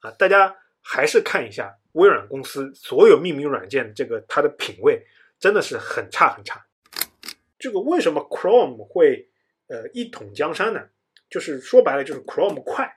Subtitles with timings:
[0.00, 5.04] 啊，大家还是看一下微软公司所有命名软件，这个它的品味
[5.38, 6.64] 真的是很差很差。
[7.58, 9.28] 这个为什么 Chrome 会
[9.66, 10.80] 呃一统江山呢？
[11.28, 12.96] 就是说白了，就是 Chrome 快。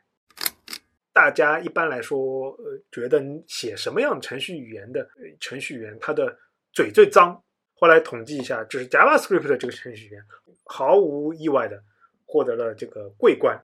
[1.13, 5.09] 大家一般来说，呃，觉得写什么样程序语言的
[5.41, 6.39] 程序员，他的
[6.71, 7.43] 嘴最脏。
[7.73, 10.23] 后来统计一下，就是 JavaScript 的这个程序员，
[10.63, 11.83] 毫无意外的
[12.25, 13.61] 获得了这个桂冠。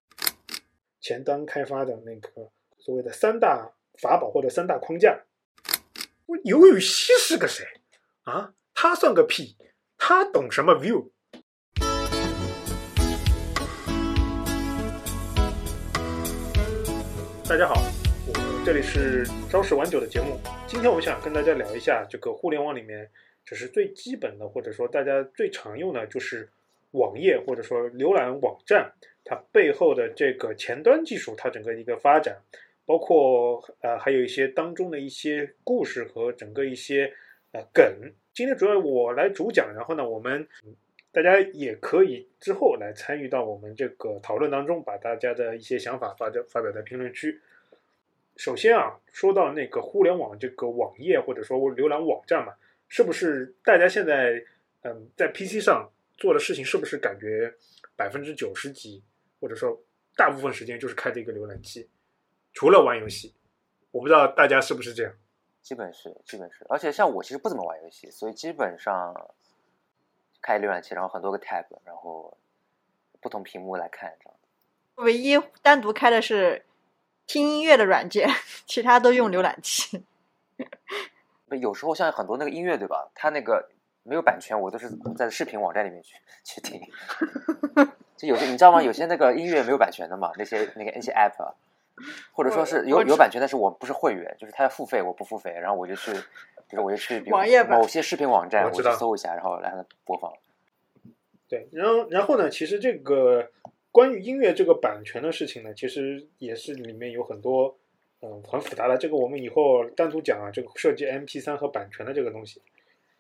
[1.00, 2.52] 前端开发的那个
[2.88, 5.26] 所谓的三大法宝或者三大框架，
[6.46, 7.66] 尤雨西是个谁
[8.24, 8.54] 啊？
[8.74, 9.58] 他算个屁！
[9.98, 11.10] 他懂什么 View？
[17.50, 17.76] 大家好，
[18.26, 20.40] 我这里是朝十晚九的节目。
[20.66, 23.12] 今天我想跟大家聊一下这个互联网里面，
[23.46, 26.50] 就是最基本的，或者说大家最常用的，就是
[26.92, 28.94] 网页或者说浏览网站，
[29.26, 32.38] 它背后的这个前端技术，它整个一个发展，
[32.88, 37.14] 包括呃还有一些当中的一些故事和整个一些
[37.52, 37.84] 呃梗。
[38.34, 40.48] 今天主要我来主讲，然后呢，我们
[41.12, 47.42] 大家也可以之后来参与到我们这个讨论当中，把大家的一些想法发在发表在评论区。
[48.38, 52.54] 首先啊，说到那个互联网这个网页或者说浏览网站嘛，
[52.88, 54.42] 是不是大家现在
[54.84, 57.54] 嗯在 PC 上做的事情，是不是感觉
[57.98, 59.04] 百分之九十几，
[59.42, 59.78] 或者说
[60.16, 61.90] 大部分时间就是开着一个浏览器，
[62.58, 63.36] 除了玩游戏？
[63.92, 65.14] 我不知道大家是不是这样。
[65.62, 66.66] 基本是，基本是。
[66.70, 69.14] 而且像我其实不怎么玩游戏，所以基本上
[70.42, 72.36] 开浏览器，然后很多个 tab，然后
[73.22, 74.34] 不同屏幕来看这样。
[74.96, 76.64] 唯一单独开的是。
[77.28, 78.26] 听音乐的软件，
[78.66, 80.02] 其他都用浏览器。
[81.60, 83.12] 有时候像很多那个音乐，对吧？
[83.14, 83.70] 它那个
[84.04, 86.80] 没有版权，我都是在视频网站里面去 去听。
[88.16, 88.82] 就有些你知道吗？
[88.82, 91.54] 有些那个音乐没有版权的嘛，那些那个那些 app，
[92.32, 96.12] 或者说是有有版权，但是我不是会员，就是他要付费，我不付费，然后我就去，
[96.70, 100.32] 比如我就去网页某些视频网站，我去搜一下，然后让它播放。
[101.48, 102.50] 对，然后然后呢？
[102.50, 103.50] 其实这个。
[103.90, 107.76] 关于音乐这个版权的事情呢，其实也是里面有很多，
[108.22, 108.96] 嗯，很复杂的。
[108.96, 112.62] 这个我们以后单独讲啊，这个涉及 M P 三和版权的这个东西。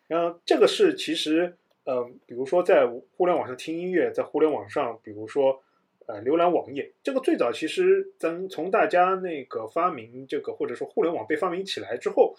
[0.06, 2.86] 然后这个是其实，呃，比如说在
[3.16, 5.64] 互联网上听音乐，在互联网上，比如说
[6.08, 12.36] 呃浏览网页，这个最早其实咱从大家那个发明这个或者说互联网被发明起来之后，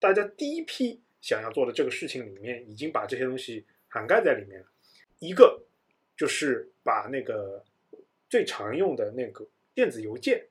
[0.00, 4.66] 大家第一批想要做的这个事情里面，已经把这些东西涵盖在里面了。
[5.20, 5.62] 一个。
[6.18, 7.62] 就是把那个
[8.30, 10.46] 最常用的那个电子邮件，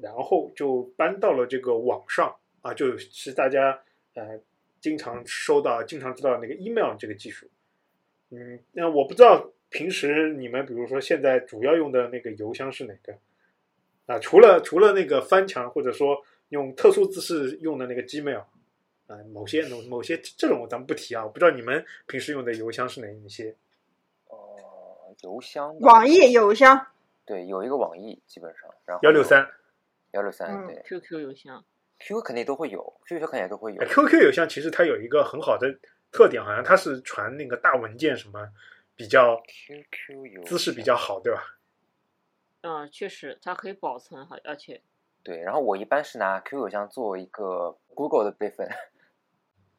[0.00, 3.78] 然后就搬到了这个网上啊，就是大家
[4.14, 4.40] 呃
[4.80, 7.46] 经常收到、经常知道那个 email 这个技术。
[8.30, 13.14] 嗯，那我不知道平时你们比如说现在主要用的那个邮箱是哪个
[14.06, 14.18] 啊？
[14.18, 18.44] 除了除了那个翻墙或者说用特殊姿势用的那个 Gmail
[19.06, 23.56] 啊，某些某某些这种咱们不提啊，我不知道你们平时用的邮箱是哪一些。
[25.22, 26.86] 邮箱，网易邮箱，
[27.26, 29.46] 对，有一个网易，基本上，然后幺六三，
[30.12, 31.62] 幺六三，对，QQ 邮箱
[31.98, 33.84] ，QQ 肯定都会有，QQ 肯定都会有。
[33.84, 35.78] QQ 邮箱其实它有一个很好的
[36.10, 38.48] 特点，好像它是传那个大文件什么
[39.00, 41.56] 比较，QQ 邮姿势比较好，对吧？
[42.60, 44.82] 嗯，确实，它可以保存好，而且，
[45.22, 48.68] 对，然后我一般是拿 QQ 邮箱做一个 Google 的备份，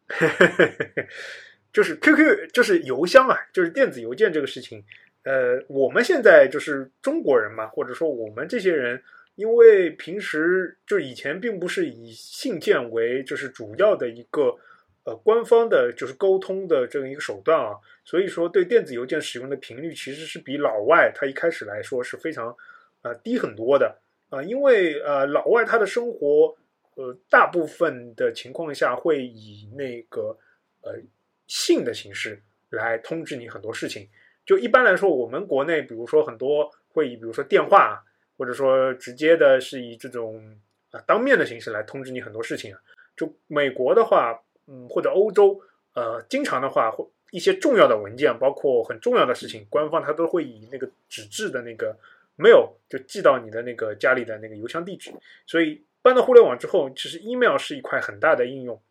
[1.71, 4.83] 就是 QQ 就是邮箱啊，就是电子邮件这个事情。
[5.21, 9.03] 呃，我们现在就是中国人嘛，或者说我们这些人，
[9.35, 14.57] 因为平时就以前并不是以信件为就是主要的一个
[15.03, 17.75] 呃官方的，就是沟通的这样一个手段啊，
[18.05, 22.55] 所以说对电子邮件使用的频率其实是比老外他一开始来说是非常
[23.01, 23.97] 呃低很多的
[24.29, 26.55] 啊，因为呃老外他的生活
[26.95, 30.37] 呃大部分的情况下会以那个
[30.81, 30.99] 呃
[31.47, 34.07] 信的形式来通知你很多事情。
[34.43, 38.03] 就一般来说，我们国内，比如说很多会以，比如说电话，
[38.37, 40.59] 或者说直接的是以这种
[40.89, 42.81] 啊当面的形式来通知你很多事情啊。
[43.15, 44.41] 就美国的话，
[44.71, 45.61] 嗯，或者欧洲，
[45.93, 51.93] 呃，经常的话，或一些重要的文件，包括很重要的事情，官方它都会以那个纸质的那个
[52.37, 55.11] mail 就寄到你的那个家里的那个邮箱地址。
[55.45, 58.81] 所以搬到互联网之后，其实 email 是一块很大的应用。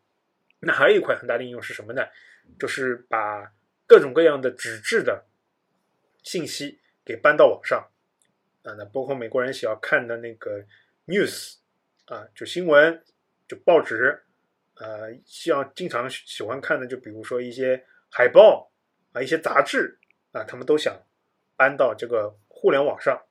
[0.59, 2.03] 那还有一块很大的应用是什么呢？
[2.59, 3.51] 就是把
[3.87, 5.25] 各种各样的纸质的。
[6.23, 7.87] 信息给搬到网上
[8.61, 10.63] 啊，那包括美国人喜欢看的那个
[11.07, 11.55] news
[12.05, 13.03] 啊，就新闻，
[13.47, 14.21] 就报纸，
[14.81, 18.71] 呃，像经常喜欢看的，就比如说一些海报
[19.13, 19.99] 啊，一些杂志
[20.31, 20.99] 啊，他们都想
[21.55, 23.21] 搬到这个互联网上，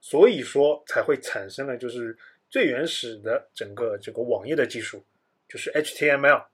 [0.00, 2.14] 所以说才会产生了就是
[2.50, 5.02] 最原始的整个这个网页的技术，
[5.48, 6.44] 就是 HTML。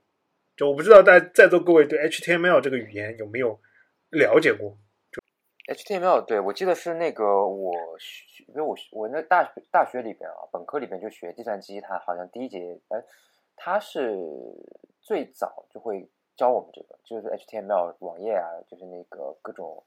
[0.57, 3.61] 就我不知道在在座各位对 HTML 这个语言有没有
[4.11, 4.79] 了解过
[5.67, 12.59] ？HTML 对我记得是那个我学，因为我我那大学大学里边啊，本科里边就学计算机，它好像第一节，
[12.89, 13.03] 哎，
[13.57, 14.17] 它是
[15.01, 16.07] 最早就会
[16.37, 19.83] 教我们这个，就是 HTML 网页啊，就是那个各种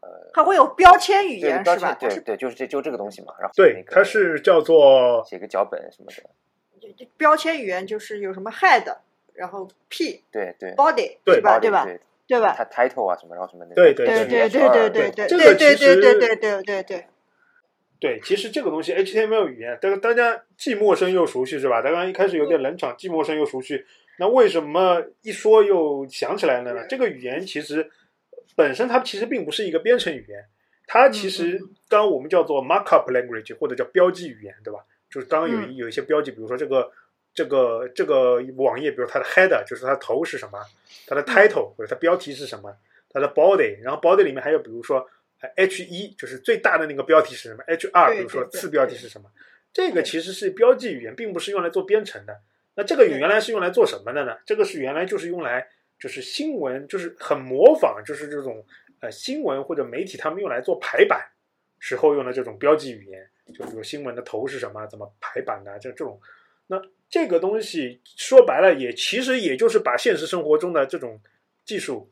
[0.00, 1.94] 呃，它会有标签语言是吧？
[1.94, 8.96] 对对，就是这就这个东西嘛，然后对那，个它是叫做写个脚本什么的，标签语言就是有什么 head，
[9.32, 11.84] 然后 p 对对 body 对吧对吧？
[11.84, 12.54] 对对吧？
[12.56, 17.06] 它 title 啊什么，然后什么那个对对对对对对对对对这个对对对对对对
[18.00, 21.80] 对，其实这个东西 HTML 语言，大家大家既陌生又熟悉是吧？
[21.80, 23.84] 大家一开始有点冷场，既陌生又熟悉。
[24.18, 26.86] 那为什么一说又想起来了呢？
[26.88, 27.90] 这个语言其实
[28.54, 30.44] 本身它其实并不是一个编程语言，
[30.86, 31.58] 它其实
[31.88, 34.80] 刚刚我们叫做 markup language 或者叫标记语言，对吧？
[35.10, 36.90] 就是刚刚有一有一些标记，比如说这个
[37.32, 40.58] 这个这个网页，比如它的 header 就是它的头是什么，
[41.06, 42.76] 它的 title 或者它标题是什么，
[43.08, 45.06] 它的 body，然后 body 里面还有比如说呃
[45.56, 49.30] H 一就是最大的那个标题是什么，H 二比如说次标题是什么，
[49.72, 52.40] 这个其实是标记语言，并不是用来做编程的。
[52.74, 54.36] 那这个原来是用来做什么的呢？
[54.44, 55.68] 这个是原来就是用来
[55.98, 58.64] 就是新闻，就是很模仿，就是这种
[59.00, 61.24] 呃新闻或者媒体他们用来做排版
[61.78, 66.20] 时候用的这种标记语言，就比如新闻的头是什么，怎么排版的，就这种。
[66.66, 66.80] 那
[67.10, 71.20] 这个东西说白了也其实也就是把现实生活中的这种
[71.64, 72.08] 技术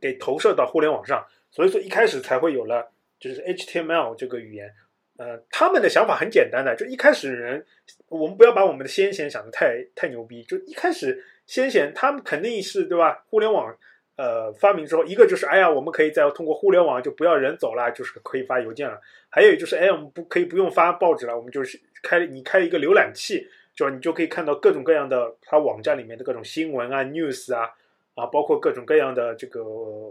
[0.00, 4.72] 给投射到互联网上，所以说一开始才会有了就是 HTML 这个语言。
[5.18, 7.62] 呃，他们的想法很简单的，就一开始人，
[8.08, 13.22] 我们不要把我们的先贤想的太太牛逼，就一开始先贤他们肯定是对吧？
[13.28, 13.76] 互联网
[14.16, 18.98] 呃发明之后，一个就是哎呀，我们可以再通过互联网就不要人走了，就是可以发邮件了；
[19.28, 27.70] 还有就是哎，我们不可以不用发报纸了，我们就是开你开一个浏览器，就你就可以看到各种各样的它网站里面的各种新闻啊、news 啊
[28.14, 29.62] 啊，包括各种各样的这个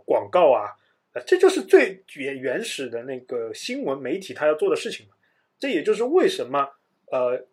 [0.06, 0.76] 广告啊。
[1.26, 5.14] 这就是最原原始的那个新闻媒体他要做的事情嘛。
[5.60, 6.70] 这也就是为什么
[7.12, 7.46] 呃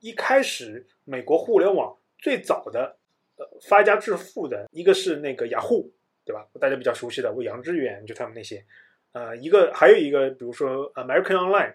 [0.00, 2.96] 一开始美国互联网最早的
[3.36, 5.92] 呃发家致富的一个是那个雅虎，
[6.24, 6.46] 对吧？
[6.60, 8.64] 大家比较熟悉的，我杨致远就他们那些，
[9.12, 11.74] 呃，一个还有一个比如说 American Online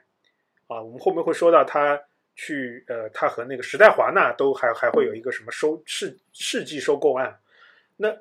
[0.67, 2.01] 啊，我们后面会说到他
[2.35, 7.39] 去呃他和那个时代华纳都还还会有一个什么收世世纪收购案，
[7.95, 8.15] 那。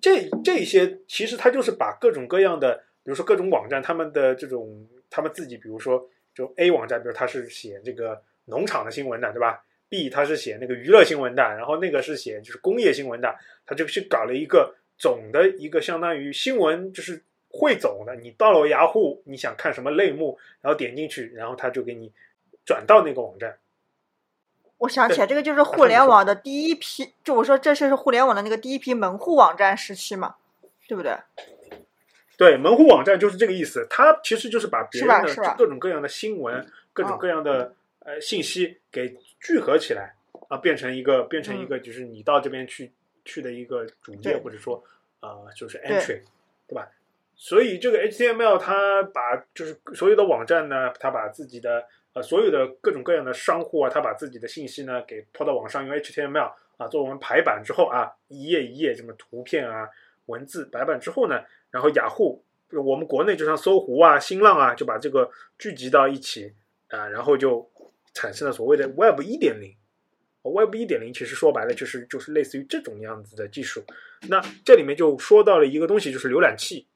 [0.00, 13.34] 这这些其实它就是把各种各样的，比如说各种网站，他们的这种他们自己，比如说就 A 网站，比如他是写这个农场的新闻的，对吧？B 他是写那个娱乐新闻的，然后那个是写就是工业新闻的，
[13.66, 18.14] 他就去搞了一个总的一个相当于新闻就是汇总的。
[18.16, 22.12] 你到了雅虎，你想看什么类目，然后点进去，然后他就给你
[22.64, 23.58] 转到那个网站。
[24.80, 30.36] 我想起来，这个就是互联网的第一批，就我说这是互联网的那个第一批门户网站时期嘛，
[30.88, 31.14] 对不对？
[32.38, 40.14] 对，门户网站就是这个意思，它其实就是把别人的各种各样的新闻、各种各样的呃信息给聚合起来
[40.48, 42.90] 啊，变成一个变成一个就是你到这边去
[43.26, 44.82] 去的一个主页或者说
[45.20, 46.24] 呃就是 entry，对
[46.68, 46.88] 对吧？
[47.36, 59.88] 所以这个 HTML 它把就是所有的网站呢，它把自己的呃所有的各种各样的商户啊，他把自己的信息呢给抛到网上，用 HTML 啊做我们排版之后啊，一页一页什么图片啊
[60.26, 66.52] 文字排版之后呢，然后雅虎我们国内就像搜狐啊、新浪啊，就把这个聚集到一起
[66.88, 67.68] 啊，然后就
[68.14, 69.74] 产生了所谓的 Web 一点零。
[70.42, 73.84] Web 一点零其实说白了就是就是类似于这种样子的技术。
[74.28, 76.86] 那这里面就说到了一个东西，就是浏览器。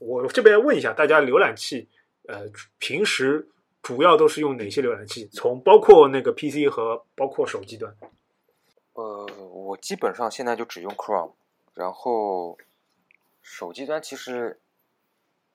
[0.00, 1.88] 我这边问一下大家，浏览器
[2.26, 3.46] 呃平时
[3.82, 5.26] 主要都是用哪些浏览器？
[5.32, 7.94] 从包括那个 PC 和包括手机端。
[8.92, 11.32] 呃，我基本上现在就只用 Chrome，
[11.74, 12.58] 然后
[13.40, 14.58] 手机端其实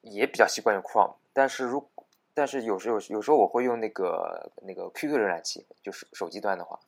[0.01, 1.87] 也比较习惯用 Chrome，但是如
[2.33, 6.79] 但是有时候有时候我会用那个那个 QQ 浏览器，就是手机端的话，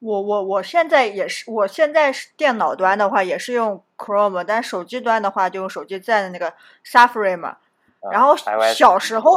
[0.00, 7.50] 我我我现在也是，我现在是电脑端的话也是用 Chrome，但手机端的话就用手机在的那个 Safari 嘛。
[7.50, 7.58] 啊
[8.10, 8.34] 然后
[8.74, 9.30] 小时候，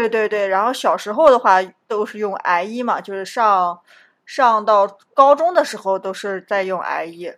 [0.00, 3.80] 对对对，然后小时候的话都是用 IE 嘛，就是上
[4.24, 7.34] 上到高中的时候都是在用 IE。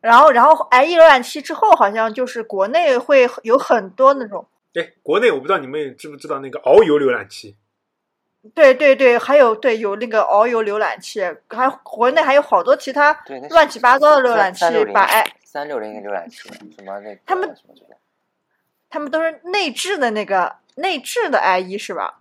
[0.00, 7.56] 然后，然后 IE 浏览器之后，好像就是国内会有很多那种，哎，国内我不知道你们知不知道那个遨游浏览器？
[8.54, 13.16] 对对对，还有对有那个遨游浏览器，还国内还有好多其他
[13.50, 17.56] 乱七八糟的浏览器把 i 三六零浏览器，什么那个他们
[18.90, 22.20] 他们都是内置的那个内置的 IE 是吧？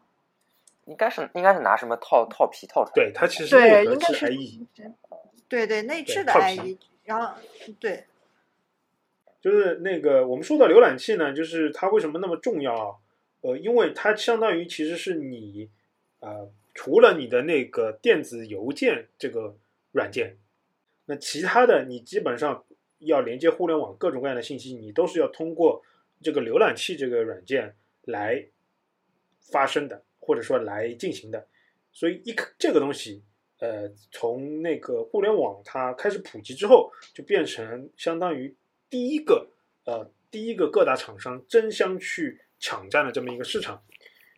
[0.85, 2.93] 应该是应该是拿什么套套皮套出来？
[2.95, 4.93] 对，它其实对，内核是应该是 IE，
[5.47, 7.35] 对对内置的 IE，然后
[7.79, 8.05] 对
[9.39, 12.95] 就是那个我们说到浏览器呢，就是它为什么那么重要啊？
[13.41, 15.69] 呃，因为它相当于其实是你
[16.19, 19.55] 呃，除了你的那个电子邮件这个
[19.91, 20.37] 软件，
[21.05, 22.63] 那其他的你基本上
[22.99, 25.83] 要连接互联网各种各样的信息，你都是要通过
[26.21, 28.47] 这个浏览器这个软件来
[29.51, 31.47] 发生的，或者说来进行的。
[31.91, 33.23] 所以一这个东西，
[33.59, 38.55] 呃，从那个互联网它开始普及之后，就变成相当于
[38.89, 39.49] 第一个
[39.85, 43.83] 呃第一个各大厂商争相去抢占的这么一个市场。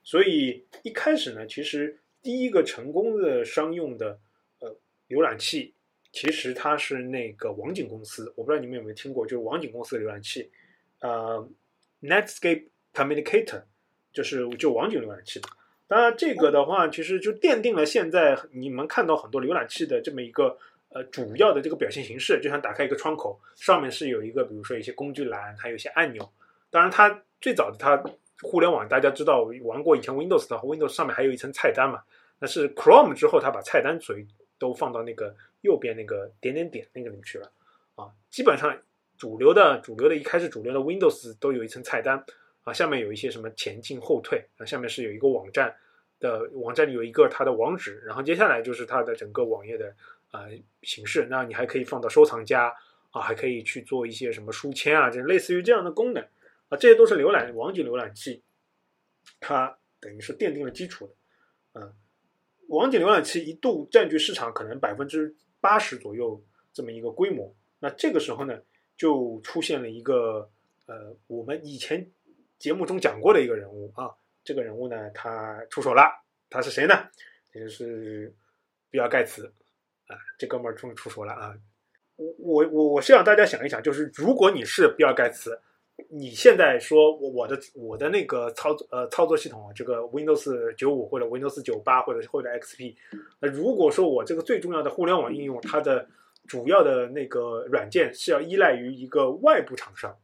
[0.03, 4.19] 所以一开始呢，其实第一个成功的商用的
[4.59, 4.75] 呃
[5.07, 5.73] 浏览器，
[6.11, 10.51] 其实它是那个网景公司，我不知道你们有没有听过，就是网景公司的浏览器，
[10.99, 11.49] 呃
[12.01, 13.63] ，Netscape Communicator，
[14.11, 15.49] 就是就网景浏览器的。
[15.87, 20.57] 当然，这个的话，其实就奠定了现在你们看到很多浏览器的这么一个
[20.89, 26.27] 呃主要的这个表现形式，就像打开一个窗口，上面是有一个比如说一些工具栏，还有一些按钮。
[26.71, 28.01] 当然，它最早的它
[28.41, 32.01] 互联网大家知道玩过以前 Windows 的话，Windows 上面还有一层菜单嘛。
[32.39, 34.25] 那是 Chrome 之后，它把菜单所以
[34.57, 37.51] 都放到那个右边那个点点点那个里去了
[37.95, 38.09] 啊。
[38.29, 38.75] 基本上
[39.17, 42.23] 主流的主流的一开始主流的 Windows 都有一层菜单
[42.63, 45.75] 啊，下面有一些什么前进后退啊，下面是有一个网站
[46.19, 49.93] 的网站里有一个它的网址，然后接下来就是它的整个网页的
[50.31, 50.49] 呃
[50.81, 51.27] 形式。
[51.29, 52.73] 那你还可以放到收藏夹
[53.11, 56.23] 啊，还可以去做一些什么书签啊，这类似于这样的功能
[56.69, 58.41] 啊，这些都是浏览网景浏览器，
[59.39, 61.13] 它等于是奠定了基础的。
[61.73, 61.93] 嗯，
[62.67, 66.41] 网景浏览器一度占据市场可能百分之八十左右
[66.71, 67.53] 这么一个规模。
[67.79, 68.57] 那这个时候呢，
[68.95, 70.49] 就出现了一个
[70.85, 72.09] 呃，我们以前
[72.63, 74.09] 节目中讲过的一个人物啊。
[74.41, 76.03] 这个人物呢，他出手了，
[76.49, 76.93] 他是谁呢？
[77.53, 78.33] 就是
[78.89, 79.53] 比尔盖茨
[80.07, 81.53] 啊，这哥们儿终于出手了啊！
[82.15, 85.59] 我我我我是让大家想一想，就是如果你是比尔盖茨，
[86.09, 92.95] 你现在说我我的我的那个操作呃操作系统，这个 Windows 九五或者 Windows 九八或者或者 XP，
[93.41, 96.07] 那如果说我这个最重要的互联网应用，它的
[96.47, 100.17] 主要的那个软件是要依赖于一个外部厂商，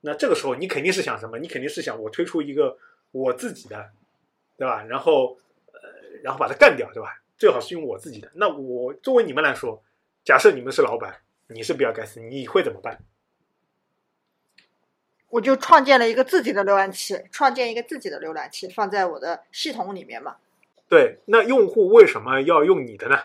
[0.00, 1.38] 那这个时候你肯定是想什么？
[1.38, 2.78] 你肯定是想我推出一个
[3.10, 3.90] 我自己的，
[4.56, 4.84] 对吧？
[4.84, 5.36] 然后
[5.72, 5.80] 呃，
[6.22, 7.22] 然后把它干掉，对吧？
[7.36, 8.30] 最好是用我自己的。
[8.34, 9.82] 那我作为你们来说，
[10.24, 12.98] 假设你们是老板，你是比尔盖茨，你会怎么办？
[15.30, 20.36] 我就创建了一个自己的浏览器，创建一个自己的浏览器放在我的系统里面嘛。
[20.88, 23.18] 对，那用户为什么要用你的呢？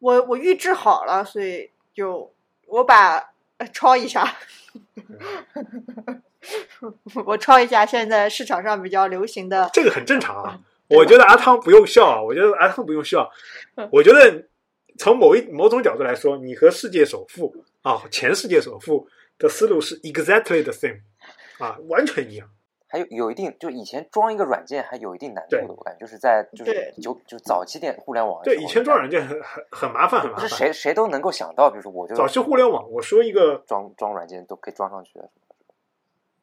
[0.00, 2.34] 我我预制好了，所以就
[2.66, 3.28] 我把呃
[3.72, 4.36] 抄一下，
[7.24, 10.60] 我抄一下现在市场上比较流行的这个很正常啊。
[10.88, 13.28] 我觉得阿汤不用笑啊，我觉得阿汤不用笑。
[13.90, 14.46] 我觉得
[14.98, 19.08] 从某一某种角度来说，你和世界首富啊，前世界首富
[19.38, 21.00] 的思路是 exactly the same
[21.58, 22.48] 啊，完全一样。
[22.88, 30.58] 还有有一定，就以前装一个软件还有一定难度的，我感觉就是在就是就就早期电互联网对，以前装软件很很很麻烦，很麻不是烦。
[30.58, 35.28] 谁谁都能够想到，比如说我就早期互联网，我说一个装装软件都可以装上去的。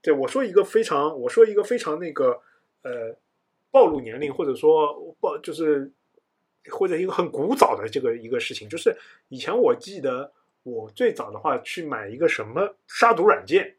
[0.01, 2.41] 对，我说一个非常，我说一个非常那个
[2.81, 3.15] 呃，
[3.71, 5.89] 暴露年龄或者说暴就是
[6.69, 8.97] 或者一个很古早的这个一个事情，就是
[9.29, 10.33] 以前我记得
[10.63, 13.75] 我最早的话去买一个什么杀毒软件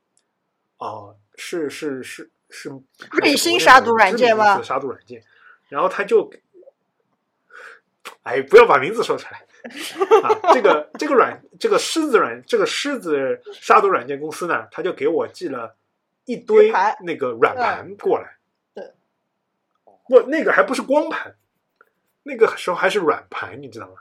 [0.78, 2.70] 啊、是是是是
[3.10, 5.22] 瑞星杀毒软件吗杀毒软件，
[5.68, 6.30] 然后他就，
[8.22, 9.44] 哎，不要把名字说出来。
[10.22, 15.74] 啊，这个这个软这个狮子软这个狮子杀毒软件公司呢，他就给我寄了
[16.26, 16.70] 一堆
[17.00, 18.36] 那个软盘过来。
[18.74, 18.92] 对，
[20.06, 21.34] 不，那个还不是光盘，
[22.22, 23.94] 那个时候还是软盘，你知道吗？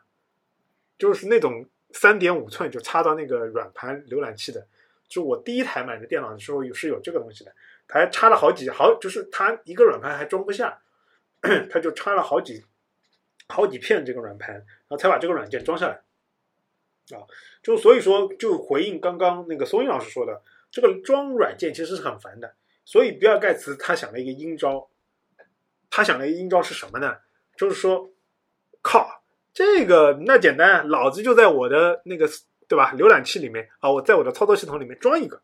[0.98, 4.67] 就是那种三点五寸就插到那个软盘浏览器的。
[5.07, 7.53] 就我第一台买的电脑的时候有是有这个东西的，
[7.87, 10.81] 它还插了好几好，就是它一个软盘还装不下，
[11.69, 12.65] 它就插了好几
[13.47, 16.01] 好几片这个软盘，然后才把这个软件装下来。
[17.15, 17.19] 啊，
[17.61, 22.55] 就所以说，就回应刚刚那个松英老师说的，这个装软件其实是很烦的。
[22.85, 24.89] 所以比尔盖茨他想了一个阴招，
[25.89, 27.17] 他想了一个阴招是什么呢？
[27.57, 28.09] 就是说，
[28.81, 29.23] 靠，
[29.53, 32.27] 这个那简单，老子就在我的那个
[32.67, 35.41] 对吧浏览器里面啊，我在我的操作系统里面装一个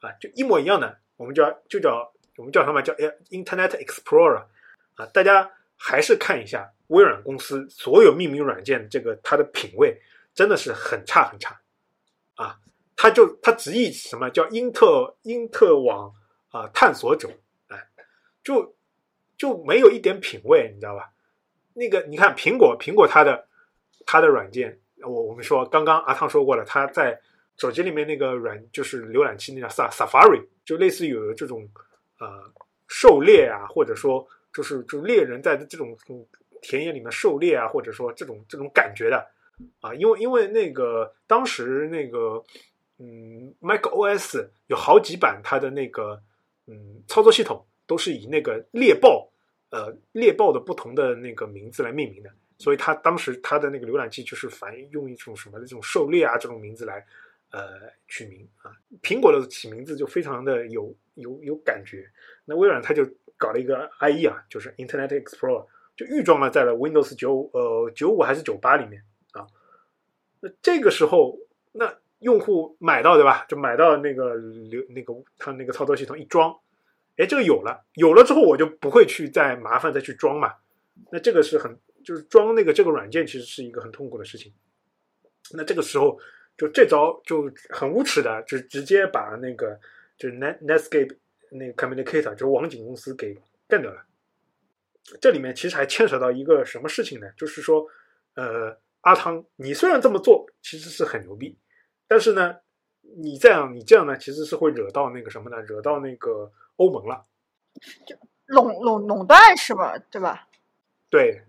[0.00, 4.44] 啊，就一模一样的，我们叫就叫我们叫什么叫哎 Internet Explorer
[4.94, 10.00] 啊，大家还是看一下微软公司所有命名软件这个它的品味
[10.32, 11.60] 真的是很差很差
[12.36, 12.58] 啊，
[12.96, 16.14] 它就它直译什么叫英特英特网
[16.50, 17.28] 啊探索者，
[17.66, 17.88] 哎，
[18.42, 18.76] 就
[19.36, 21.12] 就没有一点品味，你知道吧？
[21.74, 23.48] 那个你看苹果，苹果它的
[24.06, 27.20] 它的软件，我我们说刚刚阿汤说过了，它在
[27.58, 31.68] 手机里面那个软就是浏览器那叫 Safari，就类似于有这种
[32.18, 32.50] 呃
[32.86, 35.96] 狩猎啊，或者说就是就猎人在这种
[36.62, 39.26] 田野里面狩猎啊，或者说这种这种感觉的
[39.80, 42.42] 啊，因为因为那个当时那个
[42.98, 46.22] 嗯 Mac OS 有好几版它的那个
[46.66, 49.28] 嗯操作系统都是以那个猎豹
[49.70, 57.04] 呃猎豹的不同的那个名字来命名的，所以它当时它的那个浏览器就是反用一种什么这种狩猎啊这种名字来
[57.50, 62.10] 呃取名啊，苹果的起名字就非常的有有有感觉。
[62.44, 63.04] 那微软它就
[63.36, 69.02] 搞了一个 IE 啊，就是 Internet Explorer，就预装了在了 Windows 九呃九五还是九八里面
[69.32, 69.46] 啊。
[70.40, 71.38] 那这个时候，
[71.72, 73.44] 那用户买到对吧？
[73.48, 76.56] 就买到那个流那个它那个操作系统一装，
[77.16, 80.54] 哎，这个有了，有了之后我就不会去再麻烦再去装嘛。
[81.12, 84.52] 那这个是很就是装那个这个软件其实是一个很痛苦的事情。
[85.52, 86.18] 那这个时候
[86.58, 89.78] 就这招就很无耻的，就直接把那个
[90.18, 91.16] 就是 Net Netscape
[91.52, 93.38] 那个 Communicator 就是网景公司给
[93.68, 94.04] 干掉了。
[95.20, 97.26] 这里面其实还牵扯到一个什么事情呢？
[97.36, 97.86] 就是说，
[98.34, 101.56] 呃，阿汤，你虽然这么做其实是很牛逼，
[102.06, 102.56] 但是呢，
[103.16, 105.62] 你这样你这样呢，其实是会惹到那个什么呢？
[105.62, 107.22] 惹到那个欧盟了。
[108.04, 109.96] 就垄垄垄断是吧？
[110.10, 110.48] 对吧？
[111.08, 111.40] 对，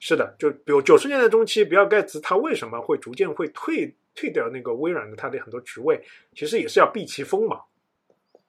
[0.00, 5.98] 是的，就比如九十年代中期，比尔盖茨他为什么会逐渐会退退掉那个微软的他的很多职位，
[6.34, 7.64] 其实也是要避其锋芒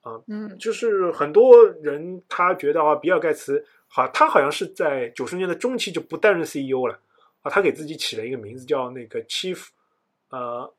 [0.01, 0.22] 啊。
[0.28, 7.00] 嗯就是很多人他觉得啊，比尔盖茨好，他好像是在九十年代中期就不担任 CEO 了
[7.42, 9.68] 啊，他给自己起了一个名字叫那个 Chief
[10.30, 10.74] 呃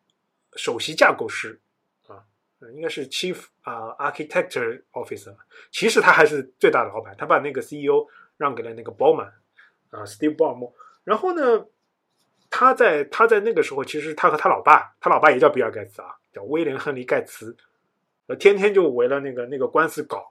[0.56, 1.58] 首席架构师
[2.06, 2.20] 啊，
[2.61, 5.34] 呃应该是 Chief 啊、Architecture Officer，
[5.70, 8.06] 其实他还是最大的老板，他把那个 CEO
[8.37, 9.30] 让给了那个 Ballman
[9.90, 10.72] 啊，Steve Ballmer，
[11.04, 11.66] 然后呢，
[12.52, 17.57] 他在他在那个时候，其实他和他老爸，他老爸也叫比尔盖茨啊，叫威廉亨利盖茨。
[18.26, 20.31] 呃，天天就围了那个那个官司搞，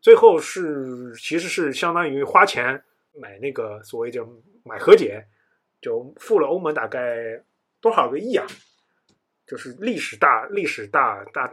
[0.00, 4.28] 最后是其实是相当于花钱买那个所谓叫
[4.64, 5.26] 买和解，
[5.80, 7.42] 就付了欧盟大概
[7.80, 8.46] 多少个亿啊？
[9.46, 11.52] 就是历史大历史大大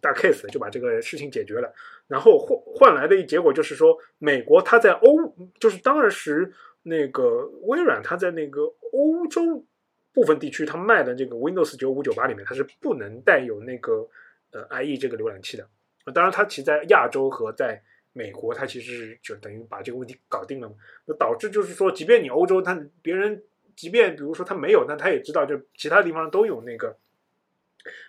[0.00, 1.74] 大 case 就把这个事情解决了，
[2.06, 6.52] 然后换换来的一结果就是说，美国它在欧就是当时
[6.84, 9.66] 那个微软它在那个欧洲
[10.12, 14.08] 部分地区它卖的这个 Windows 九五九八里面它是不能带有那个。
[14.56, 15.68] 呃，IE 这个浏览器的，
[16.14, 20.76] 当然它其实在亚洲和在美国，它其实就等于把这个问题搞定了嘛。
[21.06, 23.42] 那导致就是说，即便你欧洲，它别人
[23.74, 26.96] 即便比如说他没有，那他也知道，就其他地方都有那个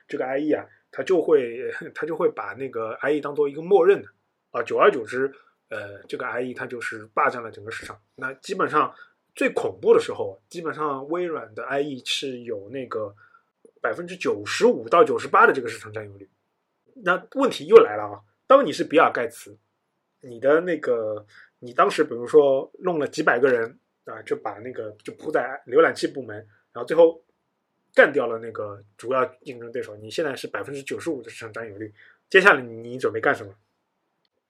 [0.07, 4.07] 这个 IE 啊，他就会 他就会把那个 IE 当做一个默认的
[4.51, 4.61] 啊。
[4.61, 5.33] 久而久之，
[5.69, 7.99] 呃，这个 IE 它就是霸占了整个市场。
[8.15, 8.93] 那基本上
[9.35, 13.15] 最恐怖的时候，基本上微软的 IE 是有那个
[13.81, 16.29] 百分之九十五到九十八的这个市场占有率。
[17.03, 18.21] 那问题又来了啊！
[18.47, 19.57] 当你是比尔盖茨，
[20.21, 21.25] 你的那个，
[21.59, 26.37] 你当时比如说弄了几百个人啊，就把那个就铺在浏览器部门，
[26.71, 27.21] 然后最后
[27.93, 29.95] 干掉了那个主要竞争对手。
[29.97, 31.93] 你现在是百分之九十五的市场占有率，
[32.29, 33.53] 接下来你准备干什么？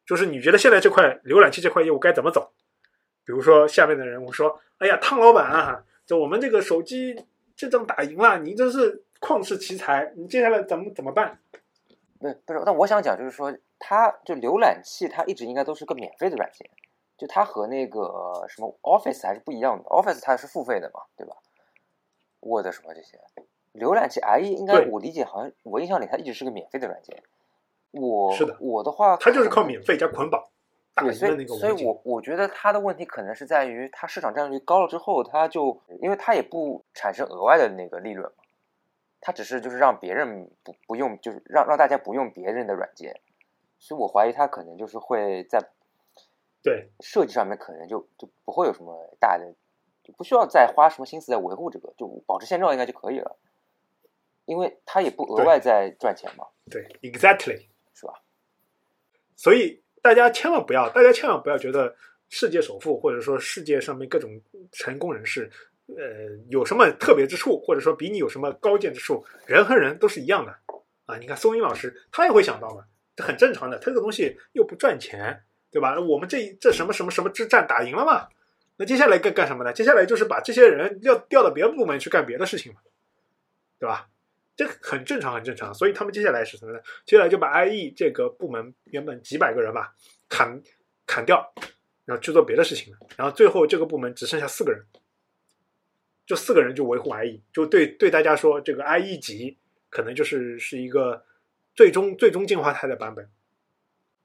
[0.06, 2.52] 就是你觉得现在这块浏览器这块业务该怎么走？
[3.26, 11.40] 比如说下面的人我说：“哎呀，汤老板啊，就我们这个手机这仗打赢了，你真是旷世奇才，你接下来怎么怎么办？”
[12.20, 16.70] 不不是，但我想讲就是说，它就浏览器，它一直应该都是个免费的软件，
[17.18, 21.36] 就它和那个什么 Office 还是不一样的，Office 它是付费的嘛，对吧
[22.42, 23.20] ？Word 什么这些，
[23.74, 27.24] 浏览器 IE 应该我理解好像我印象里它一直是个免费的软件。
[27.96, 30.48] 我是的我的话，他就是靠免费加捆绑
[30.94, 38.44] 打对，赢的所以所以那个网景我我觉得他的问题可能是在于它市场占有率高了之后，它就因为它也不产生额外的那个利润嘛，
[39.20, 43.20] 它只是就是让别人不不用，就是让让大家不用别人的软件，
[43.80, 45.60] 所以我怀疑它可能就是会在
[46.64, 46.90] 对。
[47.02, 49.54] 设计上面可能就就不会有什么大的，
[50.04, 53.36] 就不需要再花什么心思在维护这个，就保持现状应该就可以了，
[54.46, 57.66] 因为它也不额外再赚钱嘛，对，exactly。
[57.96, 58.14] 是吧？
[59.36, 61.96] 所以大家千万不要，大家千万不要觉得
[62.30, 64.40] 世界首富或者说世界上面各种
[64.72, 65.50] 成功人士，
[65.88, 65.96] 呃，
[66.50, 70.56] 有什么特别之处，或者说比你有什么高见之处，人和人都是一样的
[71.06, 71.18] 啊。
[71.18, 72.84] 你看松英老师，他也会想到嘛，
[73.16, 76.00] 这很正常的，他这个东西又不赚钱，对吧？
[76.00, 78.28] 我们这这什么什么什么之战打赢了嘛，
[78.78, 79.74] 那接下来干干什么呢？
[79.74, 82.80] 接下来就是把这些人要调到别的部门去干别的事情嘛，
[83.80, 84.08] 对吧？
[84.56, 85.74] 这很正常，很正常。
[85.74, 86.80] 所以他们接下来是什么呢？
[87.06, 89.94] 接下来就把 IE 这个部门原本几百个人吧，
[90.30, 90.62] 砍
[91.06, 91.54] 砍掉，
[92.06, 93.00] 然后去做别的事情了。
[93.18, 94.84] 然后最后这个部门只剩下四个人，
[96.26, 99.58] 就四个人就维护 IE，就对对大家说，这个 IE 级
[99.90, 101.26] 可能就是是一个
[101.76, 103.30] 最终最终进化态的版本。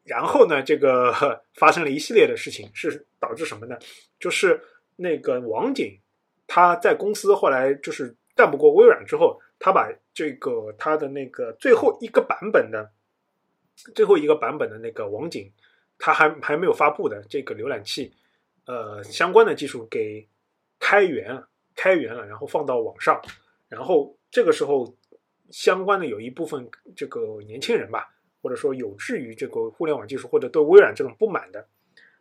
[0.05, 1.13] 然后呢，这个
[1.55, 3.77] 发生了一系列的事情，是导致什么呢？
[4.19, 4.61] 就是
[4.97, 6.01] 那个网景
[6.47, 12.91] 他在公司后来就是干不过微软之后，他把这个他的那个最后一个版本的
[13.95, 15.53] 最后一个版本的那个网景，
[15.99, 18.13] 他还还没有发布的这个浏览器，
[18.65, 20.27] 呃，相关的技术给
[20.79, 23.21] 开源了，开源了，然后放到网上，
[23.69, 24.97] 然后这个时候
[25.51, 31.69] 相关的有一部分这个年轻人吧，或者说有志于这个互联网技术或者对微软这种不满的，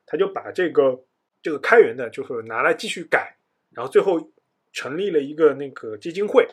[0.06, 1.04] 他就把这个
[1.42, 3.38] 这个开源的，就是拿来继续改，
[3.72, 4.32] 然后最后
[4.74, 6.48] 成立了一个那个基金会，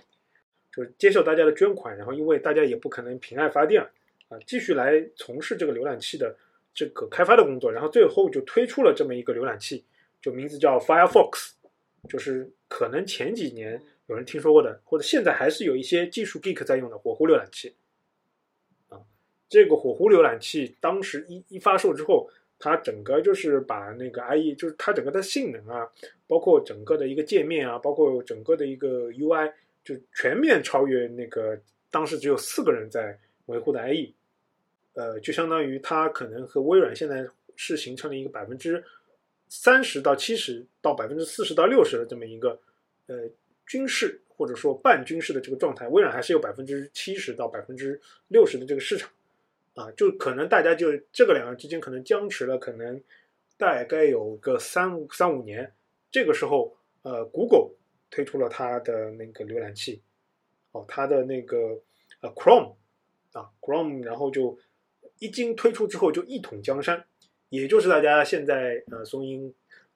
[0.77, 3.83] 就是接受大家的捐款，然后因为大家也不可能凭爱发电
[4.29, 6.37] 啊，继续来从事这个浏览器的
[6.75, 9.83] 这个开发的工作，然后最后就推出了这么一个浏览器，
[10.21, 11.53] 就名字叫 Firefox，
[12.11, 17.75] 就是可能前几年有人听说过的，或者现在还是有一些技术 geek 在用的火狐浏览器。
[18.91, 19.01] 啊，
[19.49, 25.91] 这个火狐浏览器当时一一发售之后，它整个就是把那个 IE，就是它整个的性能啊，
[26.27, 29.53] 包括整个的一个界面啊，包括整个的一个 UI，
[29.87, 31.59] 就全面超越那个
[31.91, 34.13] 当时只有四个人在维护的 IE。
[34.95, 38.83] 呃，就相当于它可能和微软现在是形成了一个百分之
[39.49, 42.59] 三十到七十到百分之四十到六十的这么一个
[43.07, 43.29] 呃
[43.67, 49.11] 军事或者说半军事的这个状态，微软还是有百分之七十到百分之六十的这个市场
[49.75, 53.01] 啊，就可能大家就这个两个之间可能僵持了，可能
[53.59, 55.73] 大概有个三三五年，
[56.11, 57.76] 这个时候呃，Google
[58.11, 60.03] 推出了它的那个浏览器，
[60.73, 61.81] 哦，它的那个
[62.21, 62.75] 呃 Chrome
[63.33, 64.59] 啊 Chrome，然后就。
[65.19, 67.03] 一经推出之后就一统江山，
[67.49, 69.51] 也就是大家现在呃松鹰，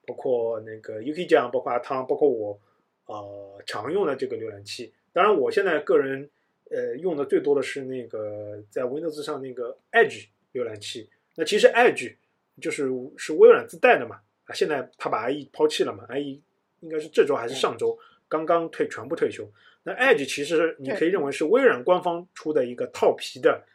[0.07, 2.59] 包括那个 UK 酱，包括阿汤，包括我
[3.05, 4.91] 呃常用的这个浏览器。
[5.13, 6.27] 当然，我现在个人
[6.71, 11.07] 呃用的最多的是那个在 Windows 上那个 Edge 浏览器。
[11.35, 12.15] 那其实 Edge
[12.59, 16.41] 就是是微软自带的嘛啊，现在他把 IE 抛弃了嘛，IE
[16.81, 19.49] 应该是这周还是上周刚刚退全部退休。
[19.81, 23.65] 那 Edge 其实你可以认为是微软官方出的一个套皮的。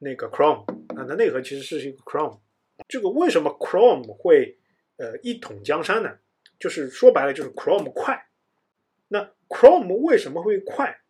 [0.00, 0.66] 那个 Chrome
[0.98, 2.38] 啊，它内核其实是一个 Chrome。
[2.88, 4.58] 这个为什么 Chrome 会
[4.96, 6.18] 呃一统江山呢？
[6.58, 8.26] 就是说白了，就是 Chrome 快。
[9.08, 11.00] 那 Chrome 为什么会快？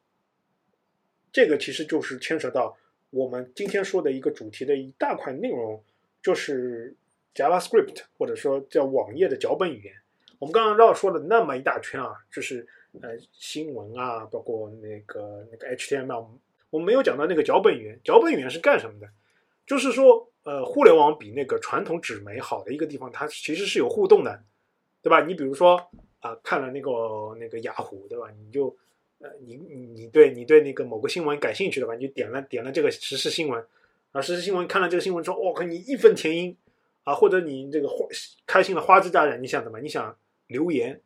[1.33, 2.77] 这个其实就是牵扯到
[3.11, 5.83] 我们今天说的一个主题的一大块内容，
[6.23, 6.95] 就是
[7.35, 9.95] JavaScript 或者说叫网页的脚本语言。
[10.39, 12.67] 我们刚刚绕说了那么一大圈啊，就是
[13.01, 16.27] 呃新闻啊，包括那个那个 HTML。
[16.71, 19.07] 我们没有讲到那个脚本语言，脚本语言是干什么的？
[19.65, 24.43] 就是说，呃，互联网比那个传统纸媒好的一个地方，它其实是有互动的，
[25.01, 25.23] 对吧？
[25.23, 25.81] 你比如说
[26.19, 28.27] 啊，看了那个那个雅虎，对吧？
[28.37, 28.77] 你就
[29.21, 31.95] 呃，你你对你对那个某个新闻感兴趣的吧？
[31.95, 33.65] 你就点了点了这个时事新闻
[34.11, 36.57] 啊，时事新闻看了这个新闻之后，我靠，你义愤填膺
[37.05, 38.05] 啊，或者你这个花
[38.47, 39.81] 开心的花枝招展，你想怎么？
[39.81, 40.15] 你想
[40.47, 41.01] 留言？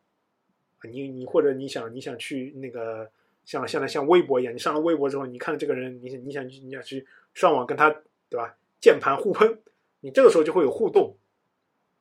[0.90, 3.10] 你你或者你想你想去那个。
[3.44, 7.88] 像现在像微博一样，你上了微博之后，你看到这个人，你想你想你想去上网跟他，
[8.28, 8.58] 对吧？
[8.78, 9.58] 键盘互喷，
[10.00, 11.16] 你这个时候就会有互动，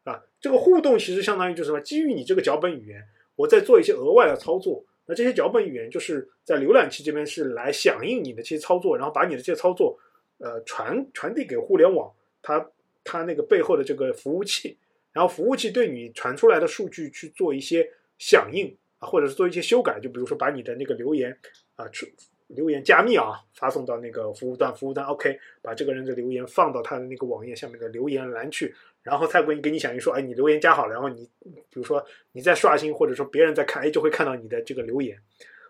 [0.03, 1.79] 啊，这个互动其实相当于就是什么？
[1.79, 3.01] 基于你这个脚本语言，
[3.37, 4.83] 我在做一些额外的操作。
[5.05, 9.97] 那这些脚本语言就是在浏览器这边是来响应你的这些操作，然后把你的这些操作，
[10.39, 12.69] 呃，传传递给互联网，它
[13.05, 14.77] 它那个背后的这个服务器，
[15.17, 18.77] 然后服务器对你传出来的数据去做一些响应。
[18.99, 21.37] 啊，或者是做一些修改，就比如说把你的那个留言
[21.75, 22.03] 啊，出
[22.47, 35.15] 留言加密啊，发送到那个服务端，服务端 OK，把这个人的留言放到他的那个网页下面的留言栏去，然后他会给你响应说，哎，你留言加好了，然后你比如说你在刷新，或者说别人在看，哎，就会看到你的这个留言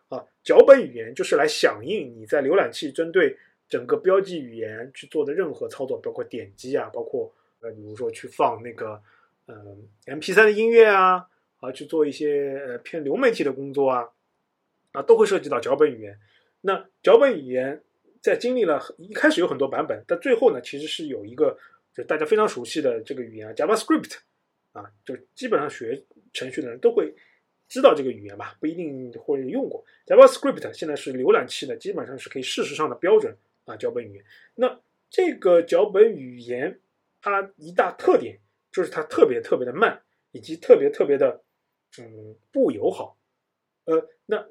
[0.07, 0.23] 啊。
[0.41, 3.35] 脚本语言就是来响应你在浏览器针对
[3.67, 7.29] 整个标记语言去做的任何操作，包括点击啊，包括
[7.59, 9.01] 呃，比如说去放那个
[9.47, 11.27] 嗯 MP3 的音乐啊。
[11.59, 14.07] 啊，去做一些呃偏流媒体的工作啊，
[14.91, 16.19] 啊，都会涉及到脚本语言。
[16.61, 17.81] 那脚本语言
[18.21, 21.57] 在经历了一开始有很多版本，但最后呢，其实是有一个
[21.95, 24.17] 就大家非常熟悉的这个语言 JavaScript
[24.71, 25.99] 啊，就基本上学
[26.31, 27.11] 程序的人都会
[27.67, 30.71] 知道这个语言吧，不一定会用过 JavaScript。
[30.73, 34.23] 现在是浏览器的基本上是可以事实上的标准啊，脚本语言。
[34.53, 34.79] 那
[35.09, 36.79] 这个脚本语言
[37.19, 38.37] 它一大特点
[38.77, 39.99] 就是它特别特别的慢，
[40.33, 41.41] 以及特别特别的。
[41.99, 43.17] 嗯，不友好。
[43.85, 44.45] 呃，那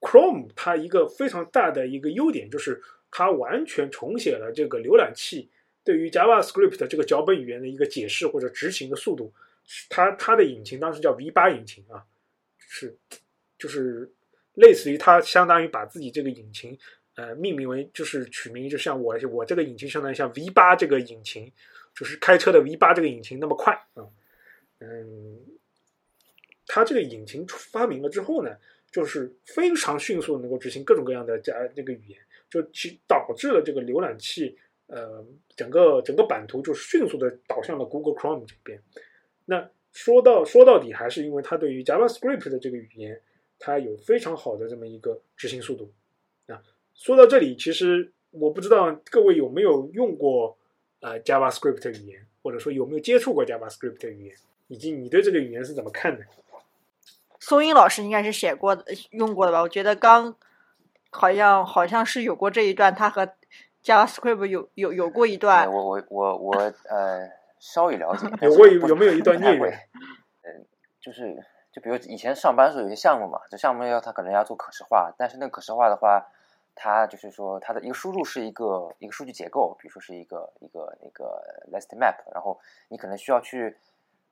[0.00, 5.48] Chrome 它一个非常大的一个优点就是它完全重写了这个浏览器
[5.82, 9.32] 对于 JavaScript 这个脚本语言的一个解释或者执行的速度。
[9.88, 12.04] 它它的引擎当时叫 V 八引擎啊，
[12.58, 12.94] 是
[13.58, 14.12] 就是
[14.52, 16.78] 类似于它相当于把自己这个引擎
[17.14, 21.50] 呃命名为就是取名就像我我这个引擎相当于像 V 八这个引擎，
[21.94, 24.08] 就是开车的 V 八这个引擎那么快啊，
[24.80, 25.38] 嗯，
[26.66, 28.56] 它这个引擎发明了之后呢，
[28.90, 35.24] 就是非常迅速能够执行各种各样的加这个语言，就其导致了这个浏览器呃
[35.54, 38.82] 整个整个版图就迅速的导向了 Google Chrome 这边。
[39.44, 43.20] 那说到说到底，还是因为它对于 JavaScript 的这个语言，
[43.58, 45.92] 它有非常好的这么一个执行速度。
[46.46, 46.62] 啊，
[46.94, 50.56] 说到这里，其实我不知道各位有没有用过
[51.02, 54.36] 呃 JavaScript 语言，或者说有没有接触过 JavaScript 语言，
[54.68, 56.24] 以及你对这个语言是怎么看的？
[57.38, 59.60] 松英老师应该是写过的、用过的吧？
[59.60, 60.34] 我觉得刚
[61.10, 63.28] 好像好像是有过这一段，他和
[63.84, 65.70] JavaScript 有有有过一段。
[65.70, 69.72] 我我我我呃稍微了解， 但有过是不有没有一段孽缘？
[70.42, 70.64] 嗯，
[71.00, 71.34] 就是
[71.72, 76.24] 就比如以前上班的时候有些项目嘛，这项目要他可能要做可视化，但是那个可视化的话，
[76.74, 82.58] 它就是说它的一个输入是一个一个数据结构，比如说是一个一个那个 list map，然后
[82.88, 83.76] 你可能需要去